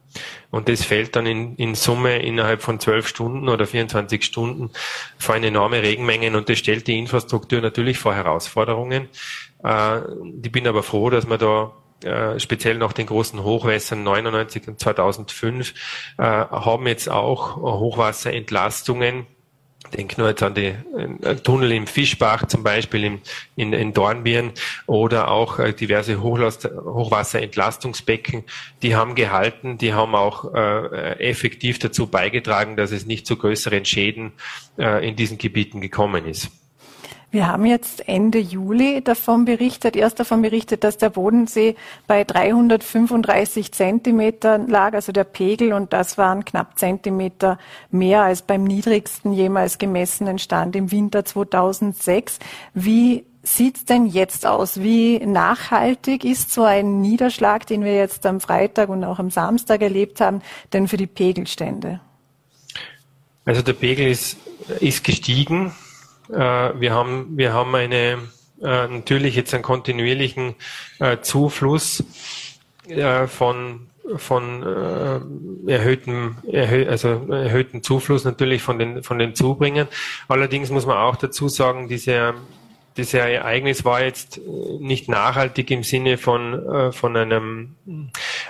Und 0.51 0.69
das 0.69 0.85
fällt 0.85 1.17
dann 1.17 1.27
in, 1.27 1.57
in 1.57 1.75
Summe 1.75 2.19
innerhalb 2.21 2.63
von 2.63 2.81
zwölf 2.81 3.07
Stunden 3.07 3.49
oder 3.49 3.67
24 3.67 4.25
Stunden 4.25 4.71
vor 5.19 5.35
eine 5.35 5.49
enorme 5.49 5.83
Regenmengen 5.83 6.37
und 6.37 6.49
das 6.49 6.59
stellt 6.59 6.87
die 6.87 6.99
Infrastruktur 6.99 7.61
natürlich 7.61 7.99
vor 7.99 8.15
Herausforderungen. 8.15 9.09
Äh, 9.63 10.01
ich 10.43 10.53
bin 10.53 10.67
aber 10.67 10.83
froh, 10.83 11.11
dass 11.11 11.29
wir 11.29 11.39
da 11.39 11.73
äh, 12.05 12.39
speziell 12.39 12.79
nach 12.79 12.93
den 12.93 13.07
großen 13.07 13.43
Hochwässern 13.43 14.03
99 14.03 14.69
und 14.69 14.81
2005 14.81 15.75
äh, 16.19 16.23
haben 16.23 16.87
jetzt 16.87 17.11
auch 17.11 17.57
Hochwasserentlastungen 17.57 19.27
Denk 19.97 20.19
nur 20.19 20.29
jetzt 20.29 20.43
an 20.43 20.55
die 20.55 20.75
äh, 21.23 21.37
Tunnel 21.37 21.73
im 21.73 21.87
Fischbach 21.87 22.47
zum 22.47 22.63
Beispiel 22.63 23.05
in, 23.05 23.21
in, 23.57 23.73
in 23.73 23.93
Dornbirn 23.93 24.53
oder 24.87 25.31
auch 25.31 25.59
äh, 25.61 25.73
diverse 25.73 26.21
Hochlast, 26.21 26.65
Hochwasserentlastungsbecken, 26.65 28.45
die 28.83 28.97
haben 28.97 29.15
gehalten, 29.15 29.79
die 29.79 29.95
haben 29.95 30.15
auch 30.15 30.53
äh, 30.53 31.21
effektiv 31.21 31.79
dazu 31.79 32.09
beigetragen, 32.09 32.77
dass 32.77 32.91
es 32.91 33.07
nicht 33.07 33.27
zu 33.27 33.37
größeren 33.37 33.85
Schäden 33.85 34.33
äh, 34.79 35.09
in 35.09 35.17
diesen 35.17 35.39
Gebieten 35.39 35.81
gekommen 35.81 36.27
ist. 36.27 36.51
Wir 37.31 37.47
haben 37.47 37.67
jetzt 37.67 38.09
Ende 38.09 38.39
Juli 38.39 39.03
davon 39.05 39.45
berichtet, 39.45 39.97
erst 39.97 40.19
davon 40.19 40.41
berichtet, 40.41 40.83
dass 40.83 40.97
der 40.97 41.11
Bodensee 41.11 41.77
bei 42.07 42.25
335 42.25 43.73
Zentimetern 43.73 44.67
lag, 44.69 44.95
also 44.95 45.13
der 45.13 45.25
Pegel, 45.25 45.75
und 45.75 45.93
das 45.93 46.17
waren 46.17 46.47
knapp 46.47 46.79
Zentimeter 46.79 47.59
mehr 47.91 48.23
als 48.23 48.41
beim 48.41 48.65
niedrigsten 48.65 49.35
jemals 49.35 49.77
gemessenen 49.77 50.39
Stand 50.39 50.75
im 50.75 50.91
Winter 50.91 51.23
2006. 51.23 52.39
Wie 52.73 53.27
sieht's 53.43 53.85
denn 53.85 54.07
jetzt 54.07 54.47
aus? 54.47 54.81
Wie 54.81 55.19
nachhaltig 55.19 56.25
ist 56.25 56.51
so 56.51 56.63
ein 56.63 57.03
Niederschlag, 57.03 57.67
den 57.67 57.85
wir 57.85 57.95
jetzt 57.95 58.25
am 58.25 58.41
Freitag 58.41 58.89
und 58.89 59.05
auch 59.05 59.19
am 59.19 59.31
Samstag 59.31 59.83
erlebt 59.83 60.23
haben, 60.23 60.41
denn 60.73 60.89
für 60.89 60.97
die 60.97 61.07
Pegelstände? 61.07 62.01
Also 63.45 63.61
der 63.61 63.75
Pegel 63.75 64.09
ist, 64.09 64.39
ist 64.81 65.05
gestiegen. 65.05 65.73
Äh, 66.31 66.81
wir 66.81 66.93
haben, 66.93 67.37
wir 67.37 67.53
haben 67.53 67.75
eine, 67.75 68.19
äh, 68.63 68.89
natürlich 68.89 69.37
jetzt 69.37 69.55
einen 69.55 69.63
kontinuierlichen 69.63 70.55
äh, 70.99 71.19
Zufluss 71.21 72.05
von 73.27 73.89
von 74.17 74.63
äh, 74.63 75.71
erhöhtem, 75.71 76.37
erhö 76.51 76.89
also 76.89 77.27
erhöhten 77.31 77.83
Zufluss 77.83 78.25
natürlich 78.25 78.63
von 78.63 78.79
den 78.79 79.03
von 79.03 79.19
den 79.19 79.35
Zubringern. 79.35 79.89
Allerdings 80.29 80.71
muss 80.71 80.87
man 80.87 80.97
auch 80.97 81.17
dazu 81.17 81.49
sagen, 81.49 81.89
diese 81.89 82.33
das 82.99 83.15
Ereignis 83.15 83.85
war 83.85 84.03
jetzt 84.03 84.41
nicht 84.81 85.09
nachhaltig 85.09 85.71
im 85.71 85.85
Sinne 85.85 86.19
von, 86.19 86.53
äh, 86.69 86.93
von 86.93 87.17
einem, 87.17 87.77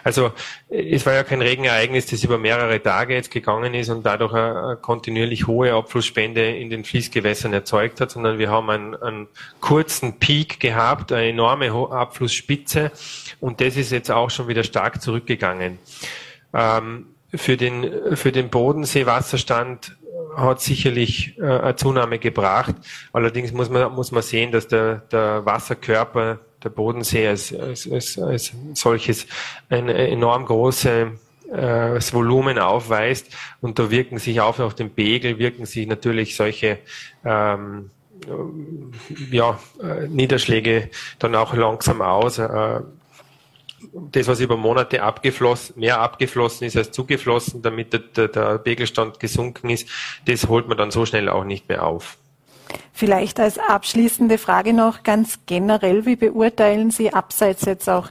also 0.03 0.33
es 0.71 1.05
war 1.05 1.13
ja 1.13 1.23
kein 1.23 1.43
Regenereignis, 1.43 2.07
das 2.07 2.25
über 2.25 2.39
mehrere 2.39 2.83
Tage 2.83 3.15
jetzt 3.15 3.31
gegangen 3.31 3.75
ist 3.75 3.91
und 3.91 4.07
dadurch 4.07 4.33
eine, 4.33 4.79
kontinuierlich 4.81 5.47
hohe 5.47 5.75
Abflussspende 5.75 6.57
in 6.57 6.71
den 6.71 6.85
Fließgewässern 6.85 7.53
erzeugt 7.53 8.01
hat, 8.01 8.11
sondern 8.11 8.39
wir 8.39 8.51
haben 8.51 8.71
einen, 8.71 8.97
einen 8.97 9.29
kurzen 9.61 10.19
Peak 10.19 10.61
gehabt, 10.61 11.13
eine 11.13 11.29
enorme 11.29 11.71
Abflussspitze 11.71 12.91
und 13.41 13.61
das 13.61 13.77
ist 13.77 13.93
jetzt 13.93 14.11
auch 14.11 14.31
schon 14.31 14.49
wieder 14.49 14.65
stark 14.65 15.03
zurückgegangen. 15.03 15.79
Ähm, 16.55 17.07
für 17.35 17.57
den, 17.57 18.17
für 18.17 18.33
den 18.33 18.49
Bodensee-Wasserstand 18.49 19.97
hat 20.37 20.61
sicherlich 20.61 21.37
äh, 21.39 21.43
eine 21.43 21.77
Zunahme 21.77 22.19
gebracht. 22.19 22.75
Allerdings 23.13 23.53
muss 23.53 23.71
man, 23.71 23.93
muss 23.93 24.13
man 24.13 24.23
sehen, 24.23 24.53
dass 24.53 24.69
der, 24.69 25.03
der 25.11 25.45
Wasserkörper, 25.45 26.39
der 26.63 26.71
Bodensee 26.71 27.29
als, 27.29 27.55
als, 27.55 27.91
als, 27.91 28.19
als 28.19 28.53
solches 28.75 29.27
ein 29.69 29.89
enorm 29.89 30.47
große 30.47 31.13
äh, 31.53 32.01
Volumen 32.13 32.59
aufweist 32.59 33.35
und 33.61 33.79
da 33.79 33.91
wirken 33.91 34.19
sich 34.19 34.41
auch 34.41 34.59
auf 34.59 34.75
den 34.75 34.91
Pegel, 34.91 35.39
wirken 35.39 35.67
sich 35.67 35.87
natürlich 35.87 36.37
solche 36.37 36.79
ähm, 37.25 37.91
ja, 39.31 39.59
äh, 39.83 40.09
Niederschläge 40.09 40.91
dann 41.19 41.35
auch 41.35 41.55
langsam 41.55 42.03
aus. 42.03 42.39
Äh, 42.39 42.81
das, 43.93 44.29
was 44.29 44.41
über 44.41 44.57
Monate 44.57 45.03
abgeflossen, 45.03 45.79
mehr 45.79 46.01
abgeflossen 46.01 46.67
ist 46.67 46.77
als 46.77 46.91
zugeflossen, 46.91 47.63
damit 47.63 47.93
der, 47.93 48.01
der, 48.01 48.29
der 48.29 48.59
Pegelstand 48.59 49.21
gesunken 49.21 49.71
ist, 49.71 49.89
das 50.27 50.49
holt 50.49 50.69
man 50.69 50.79
dann 50.79 50.91
so 50.91 51.07
schnell 51.07 51.29
auch 51.29 51.45
nicht 51.45 51.69
mehr 51.69 51.87
auf. 51.87 52.19
Vielleicht 52.93 53.41
als 53.41 53.59
abschließende 53.59 54.37
Frage 54.37 54.73
noch 54.73 55.03
ganz 55.03 55.41
generell, 55.47 56.05
wie 56.05 56.17
beurteilen 56.17 56.91
Sie 56.91 57.13
abseits 57.13 57.65
jetzt 57.65 57.89
auch 57.89 58.11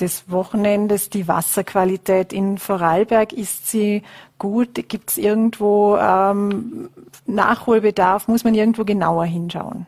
des 0.00 0.30
Wochenendes 0.30 1.10
die 1.10 1.28
Wasserqualität 1.28 2.32
in 2.32 2.58
Vorarlberg? 2.58 3.32
Ist 3.32 3.68
sie 3.68 4.02
gut? 4.38 4.88
Gibt 4.88 5.10
es 5.10 5.18
irgendwo 5.18 5.96
ähm, 5.96 6.90
Nachholbedarf? 7.26 8.28
Muss 8.28 8.44
man 8.44 8.54
irgendwo 8.54 8.84
genauer 8.84 9.24
hinschauen? 9.24 9.86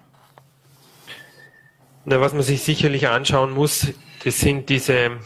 Na, 2.04 2.20
was 2.20 2.32
man 2.32 2.42
sich 2.42 2.62
sicherlich 2.62 3.08
anschauen 3.08 3.52
muss, 3.52 3.88
das 4.24 4.38
sind 4.38 4.68
diese 4.68 5.18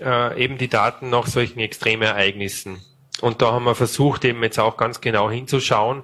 äh, 0.00 0.42
eben 0.42 0.58
die 0.58 0.68
Daten 0.68 1.10
nach 1.10 1.26
solchen 1.26 1.60
Extremereignissen. 1.60 2.80
Und 3.20 3.42
da 3.42 3.52
haben 3.52 3.64
wir 3.64 3.74
versucht, 3.74 4.24
eben 4.24 4.42
jetzt 4.42 4.60
auch 4.60 4.76
ganz 4.76 5.00
genau 5.00 5.30
hinzuschauen. 5.30 6.02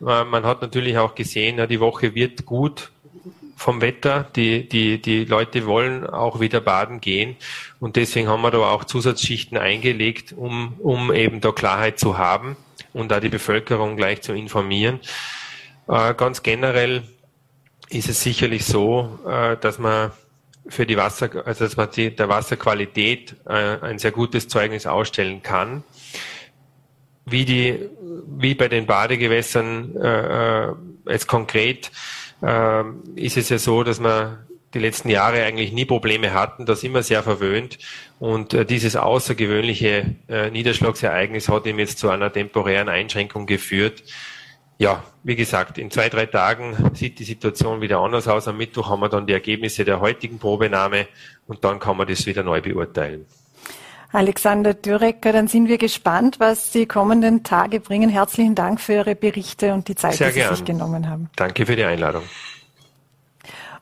Äh, 0.00 0.24
man 0.24 0.44
hat 0.44 0.62
natürlich 0.62 0.98
auch 0.98 1.14
gesehen, 1.14 1.58
ja, 1.58 1.66
die 1.66 1.80
Woche 1.80 2.14
wird 2.14 2.44
gut 2.44 2.90
vom 3.56 3.80
Wetter. 3.80 4.26
Die, 4.34 4.68
die, 4.68 5.00
die 5.00 5.24
Leute 5.24 5.66
wollen 5.66 6.06
auch 6.06 6.40
wieder 6.40 6.60
baden 6.60 7.00
gehen. 7.00 7.36
Und 7.78 7.96
deswegen 7.96 8.28
haben 8.28 8.42
wir 8.42 8.50
da 8.50 8.58
auch 8.58 8.84
Zusatzschichten 8.84 9.56
eingelegt, 9.56 10.34
um, 10.36 10.74
um 10.80 11.12
eben 11.12 11.40
da 11.40 11.52
Klarheit 11.52 11.98
zu 11.98 12.18
haben 12.18 12.56
und 12.92 13.10
da 13.10 13.20
die 13.20 13.28
Bevölkerung 13.28 13.96
gleich 13.96 14.22
zu 14.22 14.32
informieren. 14.32 15.00
Äh, 15.88 16.14
ganz 16.14 16.42
generell 16.42 17.04
ist 17.88 18.08
es 18.08 18.22
sicherlich 18.22 18.64
so, 18.64 19.20
äh, 19.26 19.56
dass 19.56 19.78
man 19.78 20.10
für 20.68 20.86
die 20.86 20.96
Wasser, 20.96 21.30
also 21.46 21.64
dass 21.64 21.76
man 21.76 21.90
die, 21.90 22.14
der 22.14 22.28
Wasserqualität 22.28 23.36
äh, 23.46 23.78
ein 23.80 23.98
sehr 23.98 24.12
gutes 24.12 24.48
Zeugnis 24.48 24.86
ausstellen 24.86 25.42
kann. 25.42 25.84
Wie 27.24 27.44
die, 27.44 27.88
wie 28.26 28.54
bei 28.54 28.68
den 28.68 28.86
Badegewässern 28.86 29.96
äh, 29.96 30.68
äh, 30.68 30.72
jetzt 31.08 31.26
konkret 31.26 31.90
äh, 32.42 32.84
ist 33.16 33.36
es 33.36 33.48
ja 33.48 33.58
so, 33.58 33.82
dass 33.82 34.00
man 34.00 34.46
die 34.74 34.78
letzten 34.78 35.08
Jahre 35.08 35.42
eigentlich 35.44 35.72
nie 35.72 35.86
Probleme 35.86 36.34
hatten, 36.34 36.66
das 36.66 36.82
immer 36.82 37.02
sehr 37.02 37.22
verwöhnt 37.22 37.78
und 38.18 38.54
äh, 38.54 38.64
dieses 38.64 38.94
außergewöhnliche 38.94 40.16
äh, 40.28 40.50
Niederschlagsereignis 40.50 41.48
hat 41.48 41.66
ihm 41.66 41.78
jetzt 41.78 41.98
zu 41.98 42.10
einer 42.10 42.32
temporären 42.32 42.88
Einschränkung 42.88 43.46
geführt 43.46 44.02
ja, 44.78 45.02
wie 45.22 45.36
gesagt, 45.36 45.78
in 45.78 45.90
zwei, 45.90 46.08
drei 46.08 46.26
Tagen 46.26 46.90
sieht 46.94 47.18
die 47.18 47.24
Situation 47.24 47.80
wieder 47.80 47.98
anders 47.98 48.28
aus. 48.28 48.46
Am 48.46 48.58
Mittwoch 48.58 48.90
haben 48.90 49.00
wir 49.00 49.08
dann 49.08 49.26
die 49.26 49.32
Ergebnisse 49.32 49.84
der 49.84 50.00
heutigen 50.00 50.38
Probenahme 50.38 51.06
und 51.46 51.64
dann 51.64 51.78
kann 51.78 51.96
man 51.96 52.06
das 52.06 52.26
wieder 52.26 52.42
neu 52.42 52.60
beurteilen. 52.60 53.26
Alexander 54.12 54.72
Dürecker, 54.72 55.32
dann 55.32 55.48
sind 55.48 55.68
wir 55.68 55.78
gespannt, 55.78 56.36
was 56.38 56.70
die 56.70 56.86
kommenden 56.86 57.42
Tage 57.42 57.80
bringen. 57.80 58.08
Herzlichen 58.08 58.54
Dank 58.54 58.80
für 58.80 58.94
Ihre 58.94 59.14
Berichte 59.14 59.74
und 59.74 59.88
die 59.88 59.94
Zeit, 59.94 60.14
Sehr 60.14 60.28
die 60.28 60.34
Sie 60.34 60.40
gern. 60.40 60.54
sich 60.54 60.64
genommen 60.64 61.08
haben. 61.10 61.28
Danke 61.36 61.66
für 61.66 61.76
die 61.76 61.84
Einladung. 61.84 62.22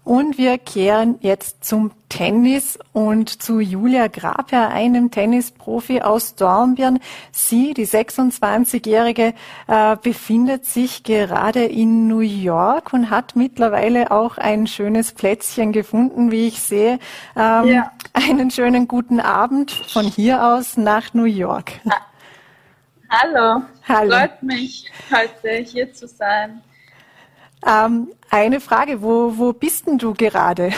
Und 0.05 0.37
wir 0.37 0.59
kehren 0.59 1.17
jetzt 1.21 1.65
zum 1.65 1.91
Tennis 2.11 2.79
und 2.93 3.43
zu 3.43 3.59
Julia 3.59 4.09
Graper, 4.09 4.69
einem 4.69 5.11
Tennisprofi 5.11 6.03
aus 6.03 6.35
Dornbirn. 6.35 7.01
Sie, 7.33 7.73
die 7.73 7.87
26-Jährige, 7.87 9.33
äh, 9.67 9.97
befindet 9.97 10.67
sich 10.67 11.05
gerade 11.05 11.65
in 11.65 12.07
New 12.07 12.21
York 12.21 12.93
und 12.93 13.09
hat 13.09 13.35
mittlerweile 13.35 14.11
auch 14.11 14.37
ein 14.37 14.67
schönes 14.67 15.13
Plätzchen 15.13 15.73
gefunden, 15.73 16.31
wie 16.31 16.49
ich 16.49 16.61
sehe. 16.61 16.99
Ähm, 17.35 17.65
ja. 17.65 17.93
Einen 18.13 18.51
schönen 18.51 18.87
guten 18.87 19.21
Abend 19.21 19.73
von 19.73 20.05
hier 20.05 20.45
aus 20.45 20.77
nach 20.77 21.15
New 21.15 21.25
York. 21.25 21.73
Hallo. 23.09 23.63
Hallo. 23.89 24.11
Freut 24.11 24.43
mich, 24.43 24.91
heute 25.11 25.65
hier 25.65 25.93
zu 25.93 26.07
sein. 26.07 26.63
Ähm, 27.67 28.13
eine 28.31 28.61
Frage, 28.61 29.01
wo, 29.03 29.37
wo 29.37 29.53
bist 29.53 29.87
denn 29.87 29.99
du 29.99 30.13
gerade? 30.15 30.73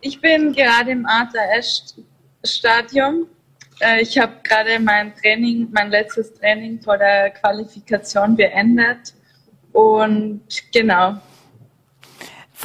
ich 0.00 0.20
bin 0.20 0.52
gerade 0.52 0.90
im 0.90 1.06
Arthur 1.06 1.40
Ashe 1.56 1.82
Stadium. 2.44 3.26
Äh, 3.80 4.02
ich 4.02 4.18
habe 4.18 4.32
gerade 4.42 4.78
mein 4.80 5.14
Training, 5.14 5.68
mein 5.72 5.90
letztes 5.90 6.34
Training 6.34 6.80
vor 6.80 6.98
der 6.98 7.30
Qualifikation 7.30 8.36
beendet. 8.36 9.14
Und 9.72 10.42
genau, 10.72 11.20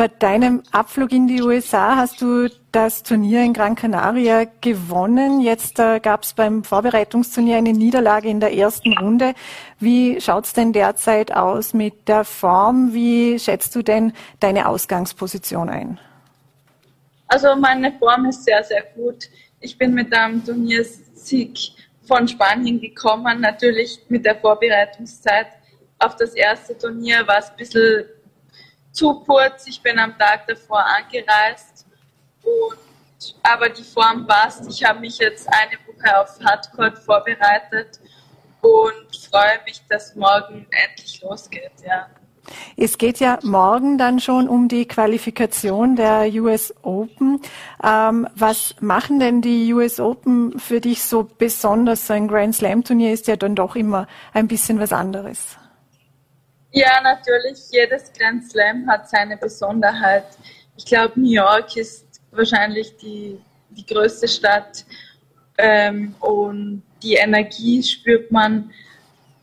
vor 0.01 0.07
deinem 0.07 0.63
Abflug 0.71 1.11
in 1.11 1.27
die 1.27 1.43
USA 1.43 1.95
hast 1.95 2.23
du 2.23 2.49
das 2.71 3.03
Turnier 3.03 3.43
in 3.43 3.53
Gran 3.53 3.75
Canaria 3.75 4.45
gewonnen. 4.59 5.41
Jetzt 5.41 5.77
äh, 5.77 5.99
gab 5.99 6.23
es 6.23 6.33
beim 6.33 6.63
Vorbereitungsturnier 6.63 7.57
eine 7.57 7.71
Niederlage 7.71 8.27
in 8.27 8.39
der 8.39 8.51
ersten 8.51 8.97
Runde. 8.97 9.35
Wie 9.77 10.19
schaut's 10.19 10.53
denn 10.53 10.73
derzeit 10.73 11.31
aus 11.31 11.75
mit 11.75 12.07
der 12.07 12.23
Form? 12.23 12.95
Wie 12.95 13.37
schätzt 13.37 13.75
du 13.75 13.83
denn 13.83 14.13
deine 14.39 14.69
Ausgangsposition 14.69 15.69
ein? 15.69 15.99
Also 17.27 17.55
meine 17.55 17.91
Form 17.99 18.25
ist 18.25 18.43
sehr, 18.43 18.63
sehr 18.63 18.81
gut. 18.95 19.29
Ich 19.59 19.77
bin 19.77 19.93
mit 19.93 20.11
einem 20.11 20.43
Turniersieg 20.43 21.59
von 22.07 22.27
Spanien 22.27 22.81
gekommen. 22.81 23.39
Natürlich 23.39 23.99
mit 24.09 24.25
der 24.25 24.35
Vorbereitungszeit 24.35 25.49
auf 25.99 26.15
das 26.15 26.33
erste 26.33 26.75
Turnier 26.75 27.27
war 27.27 27.37
es 27.37 27.51
ein 27.51 27.57
bisschen 27.57 28.05
zu 28.91 29.21
kurz. 29.21 29.67
Ich 29.67 29.81
bin 29.81 29.97
am 29.99 30.17
Tag 30.17 30.47
davor 30.47 30.83
angereist. 30.85 31.85
Und, 32.43 33.35
aber 33.43 33.69
die 33.69 33.83
Form 33.83 34.25
passt. 34.27 34.67
Ich 34.67 34.83
habe 34.83 34.99
mich 34.99 35.17
jetzt 35.17 35.47
eine 35.47 35.77
Woche 35.85 36.19
auf 36.19 36.39
Hardcore 36.43 36.95
vorbereitet 36.95 37.99
und 38.61 39.15
freue 39.29 39.63
mich, 39.65 39.81
dass 39.89 40.15
morgen 40.15 40.67
endlich 40.71 41.21
losgeht. 41.21 41.71
Ja. 41.85 42.07
Es 42.75 42.97
geht 42.97 43.19
ja 43.19 43.39
morgen 43.43 43.97
dann 43.97 44.19
schon 44.19 44.49
um 44.49 44.67
die 44.67 44.87
Qualifikation 44.87 45.95
der 45.95 46.27
US 46.41 46.73
Open. 46.81 47.39
Ähm, 47.83 48.27
was 48.35 48.75
machen 48.79 49.19
denn 49.19 49.41
die 49.41 49.71
US 49.73 49.99
Open 49.99 50.57
für 50.59 50.81
dich 50.81 51.03
so 51.03 51.27
besonders? 51.37 52.07
So 52.07 52.13
ein 52.13 52.27
Grand 52.27 52.55
Slam 52.55 52.83
Turnier 52.83 53.13
ist 53.13 53.27
ja 53.27 53.35
dann 53.35 53.55
doch 53.55 53.75
immer 53.75 54.07
ein 54.33 54.47
bisschen 54.47 54.79
was 54.79 54.91
anderes. 54.91 55.57
Ja, 56.71 57.01
natürlich. 57.01 57.69
Jedes 57.69 58.11
Grand 58.13 58.49
Slam 58.49 58.87
hat 58.87 59.09
seine 59.09 59.35
Besonderheit. 59.35 60.25
Ich 60.77 60.85
glaube, 60.85 61.19
New 61.19 61.29
York 61.29 61.75
ist 61.75 62.21
wahrscheinlich 62.31 62.95
die, 62.97 63.39
die 63.69 63.85
größte 63.85 64.27
Stadt 64.27 64.85
ähm, 65.57 66.15
und 66.21 66.83
die 67.03 67.15
Energie 67.15 67.83
spürt 67.83 68.31
man, 68.31 68.71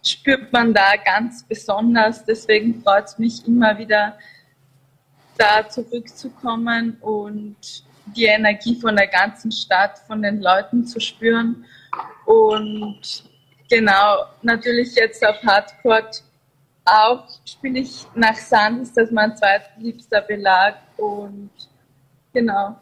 spürt 0.02 0.50
man 0.52 0.72
da 0.72 0.96
ganz 0.96 1.44
besonders. 1.44 2.24
Deswegen 2.24 2.82
freut 2.82 3.08
es 3.08 3.18
mich 3.18 3.46
immer 3.46 3.76
wieder, 3.76 4.16
da 5.36 5.68
zurückzukommen 5.68 6.96
und 7.00 7.56
die 8.16 8.24
Energie 8.24 8.80
von 8.80 8.96
der 8.96 9.06
ganzen 9.06 9.52
Stadt, 9.52 9.98
von 10.06 10.22
den 10.22 10.40
Leuten 10.40 10.86
zu 10.86 10.98
spüren. 10.98 11.66
Und 12.24 13.24
genau, 13.68 14.24
natürlich 14.42 14.94
jetzt 14.94 15.24
auf 15.24 15.36
Hardcore 15.42 16.10
auch 16.88 17.24
spiele 17.44 17.80
ich 17.80 18.06
nach 18.14 18.36
Sanders, 18.36 18.92
das 18.92 19.06
ist 19.06 19.12
mein 19.12 19.36
zweitliebster 19.36 20.22
Belag. 20.22 20.76
Und 20.96 21.50
genau. 22.32 22.76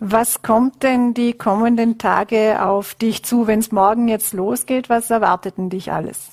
Was 0.00 0.42
kommt 0.42 0.82
denn 0.82 1.14
die 1.14 1.32
kommenden 1.32 1.98
Tage 1.98 2.62
auf 2.62 2.94
dich 2.94 3.24
zu, 3.24 3.46
wenn 3.46 3.60
es 3.60 3.72
morgen 3.72 4.08
jetzt 4.08 4.32
losgeht? 4.32 4.88
Was 4.88 5.10
erwartet 5.10 5.56
denn 5.56 5.70
dich 5.70 5.92
alles? 5.92 6.30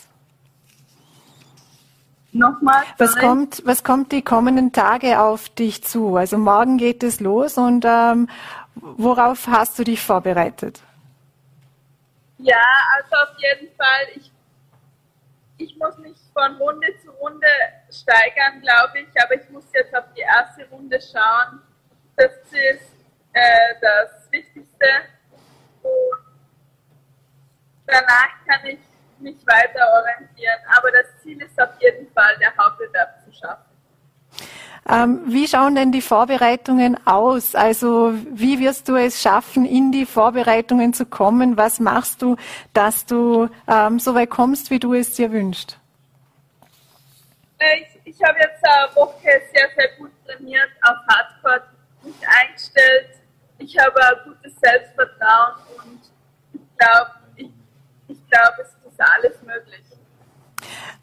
Nochmal. 2.34 2.84
Was 2.98 3.18
kommt, 3.18 3.62
was 3.66 3.84
kommt 3.84 4.12
die 4.12 4.22
kommenden 4.22 4.72
Tage 4.72 5.20
auf 5.20 5.50
dich 5.50 5.84
zu? 5.84 6.16
Also 6.16 6.38
morgen 6.38 6.78
geht 6.78 7.04
es 7.04 7.20
los 7.20 7.58
und 7.58 7.86
ähm, 7.86 8.30
worauf 8.76 9.48
hast 9.48 9.78
du 9.78 9.84
dich 9.84 10.02
vorbereitet? 10.02 10.82
Ja, 12.38 12.56
also 12.96 13.16
auf 13.16 13.38
jeden 13.38 13.76
Fall. 13.76 14.08
Ich, 14.16 14.32
ich 15.64 15.78
muss 15.78 15.98
mich 15.98 16.18
von 16.34 16.56
Runde 16.58 16.88
zu 17.04 17.12
Runde 17.12 17.48
steigern, 17.92 18.62
glaube 18.62 19.00
ich, 19.00 19.24
aber 19.24 19.36
ich 19.36 19.50
muss 19.50 19.66
jetzt 19.74 19.96
auf 19.96 20.06
die 20.16 20.22
erste 20.22 20.68
Runde 20.70 21.00
schauen. 21.00 21.62
Das 22.16 22.32
ist 22.52 22.94
äh, 23.34 23.76
das 23.80 24.32
Wichtigste. 24.32 24.88
Und 25.84 26.20
danach 27.86 28.46
kann 28.48 28.66
ich 28.66 28.80
mich 29.20 29.46
weiter 29.46 29.88
orientieren. 29.94 30.60
Aber 30.78 30.92
das 30.92 31.22
Ziel 31.22 31.42
ist 31.42 31.60
auf 31.62 31.80
jeden 31.80 32.12
Fall, 32.12 32.38
der 32.40 32.56
Hauptbewerb 32.58 33.22
zu 33.24 33.32
schaffen. 33.32 33.71
Ähm, 34.92 35.22
wie 35.26 35.48
schauen 35.48 35.76
denn 35.76 35.94
die 35.94 36.02
Vorbereitungen 36.02 36.98
aus? 37.08 37.56
Also 37.56 38.14
wie 38.30 38.60
wirst 38.60 38.90
du 38.90 38.96
es 38.96 39.22
schaffen, 39.22 39.66
in 39.66 39.94
die 39.94 40.06
Vorbereitungen 40.06 40.94
zu 40.94 41.06
kommen? 41.06 41.56
Was 41.56 41.80
machst 41.80 42.22
du, 42.22 42.36
dass 42.74 43.06
du 43.06 43.48
ähm, 43.68 44.00
so 44.00 44.14
weit 44.16 44.30
kommst, 44.30 44.70
wie 44.70 44.80
du 44.80 44.94
es 44.94 45.14
dir 45.14 45.32
wünschst? 45.32 45.80
Äh, 47.60 47.84
ich, 48.04 48.16
ich 48.16 48.24
habe 48.24 48.38
jetzt 48.40 48.62
eine 48.66 48.94
Woche 48.96 49.42
sehr, 49.54 49.70
sehr 49.78 49.88
gut 49.98 50.12
trainiert, 50.26 50.70
auf 50.82 50.98
Hardcore 51.08 51.64
mich 52.04 52.16
eingestellt. 52.28 53.12
Ich 53.60 53.78
habe 53.80 53.96
ein 53.96 54.16
gutes 54.26 54.60
Selbstvertrauen 54.60 55.56
und 55.78 56.02
ich 56.54 56.78
glaube, 56.78 57.12
ich, 57.38 57.50
ich 58.10 58.30
glaube, 58.30 58.56
es 58.60 59.00
alles 59.00 59.42
möglich. 59.42 59.82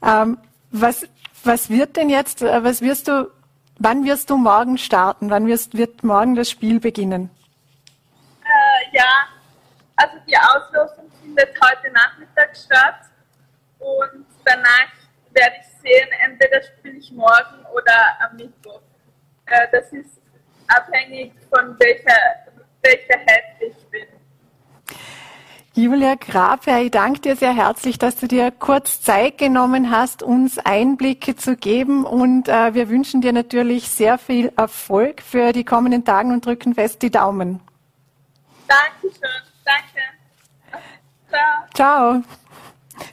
Ähm, 0.02 0.38
was, 0.70 1.06
was 1.44 1.70
wird 1.70 1.96
denn 1.96 2.10
jetzt, 2.10 2.42
äh, 2.42 2.62
was 2.62 2.80
wirst 2.80 3.08
du, 3.08 3.30
wann 3.78 4.04
wirst 4.04 4.30
du 4.30 4.36
morgen 4.36 4.78
starten? 4.78 5.30
Wann 5.30 5.46
wirst, 5.46 5.76
wird 5.76 6.02
morgen 6.02 6.34
das 6.34 6.50
Spiel 6.50 6.80
beginnen? 6.80 7.30
Äh, 8.42 8.96
ja, 8.96 9.28
also 9.96 10.16
die 10.26 10.36
Auslosung 10.36 11.10
findet 11.22 11.50
heute 11.60 11.92
Nachmittag 11.92 12.56
statt 12.56 13.00
und 13.78 14.26
danach 14.44 14.92
werde 15.30 15.56
ich 15.60 15.80
sehen, 15.80 16.08
entweder 16.24 16.62
spiele 16.62 16.98
ich 16.98 17.12
morgen 17.12 17.64
oder 17.72 17.92
am 18.20 18.36
Mittwoch. 18.36 18.80
Äh, 19.46 19.66
das 19.72 19.92
ist 19.92 20.20
abhängig 20.66 21.32
von 21.50 21.78
welcher, 21.78 22.18
welcher 22.82 23.18
Head 23.18 23.44
ich. 23.60 23.87
Julia 25.78 26.16
Graper, 26.16 26.82
ich 26.82 26.90
danke 26.90 27.20
dir 27.20 27.36
sehr 27.36 27.54
herzlich, 27.54 27.98
dass 27.98 28.16
du 28.16 28.26
dir 28.26 28.50
kurz 28.50 29.00
Zeit 29.00 29.38
genommen 29.38 29.92
hast, 29.92 30.24
uns 30.24 30.58
Einblicke 30.58 31.36
zu 31.36 31.54
geben 31.54 32.04
und 32.04 32.48
äh, 32.48 32.74
wir 32.74 32.88
wünschen 32.88 33.20
dir 33.20 33.32
natürlich 33.32 33.88
sehr 33.88 34.18
viel 34.18 34.52
Erfolg 34.56 35.22
für 35.22 35.52
die 35.52 35.62
kommenden 35.62 36.04
Tage 36.04 36.30
und 36.30 36.44
drücken 36.44 36.74
fest 36.74 37.00
die 37.02 37.12
Daumen. 37.12 37.60
Dankeschön, 38.66 39.30
danke. 39.64 40.82
Ciao. 41.72 42.22
Ciao. 42.22 42.22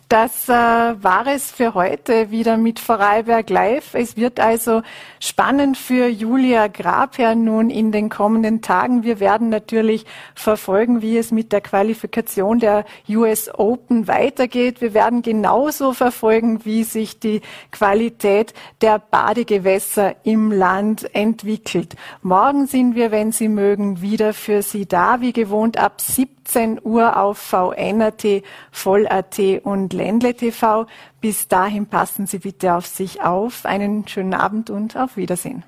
Das 0.07 0.47
äh, 0.49 0.51
war 0.51 1.25
es 1.25 1.49
für 1.49 1.73
heute 1.73 2.29
wieder 2.29 2.57
mit 2.57 2.79
Vorarlberg 2.79 3.49
Live. 3.49 3.95
Es 3.95 4.15
wird 4.15 4.39
also 4.39 4.83
spannend 5.19 5.77
für 5.77 6.07
Julia 6.07 6.67
Grabherr 6.67 7.33
nun 7.33 7.71
in 7.71 7.91
den 7.91 8.09
kommenden 8.09 8.61
Tagen. 8.61 9.01
Wir 9.01 9.19
werden 9.19 9.49
natürlich 9.49 10.05
verfolgen, 10.35 11.01
wie 11.01 11.17
es 11.17 11.31
mit 11.31 11.51
der 11.51 11.61
Qualifikation 11.61 12.59
der 12.59 12.85
US 13.09 13.49
Open 13.51 14.07
weitergeht. 14.07 14.79
Wir 14.79 14.93
werden 14.93 15.23
genauso 15.23 15.93
verfolgen, 15.93 16.65
wie 16.65 16.83
sich 16.83 17.19
die 17.19 17.41
Qualität 17.71 18.53
der 18.81 18.99
Badegewässer 18.99 20.17
im 20.23 20.51
Land 20.51 21.15
entwickelt. 21.15 21.95
Morgen 22.21 22.67
sind 22.67 22.93
wir, 22.93 23.09
wenn 23.09 23.31
Sie 23.31 23.47
mögen, 23.47 24.01
wieder 24.01 24.33
für 24.33 24.61
Sie 24.61 24.85
da, 24.85 25.19
wie 25.21 25.33
gewohnt 25.33 25.79
ab 25.79 25.99
17 25.99 26.79
Uhr 26.83 27.17
auf 27.17 27.39
VNRT, 27.39 28.43
Voll.at 28.71 29.39
und 29.63 29.95
Ländle 30.05 30.35
TV. 30.35 30.85
Bis 31.19 31.47
dahin 31.47 31.87
passen 31.87 32.27
Sie 32.27 32.37
bitte 32.37 32.75
auf 32.75 32.85
sich 32.85 33.21
auf. 33.23 33.65
Einen 33.65 34.07
schönen 34.07 34.35
Abend 34.35 34.69
und 34.69 34.95
auf 34.95 35.17
Wiedersehen. 35.17 35.63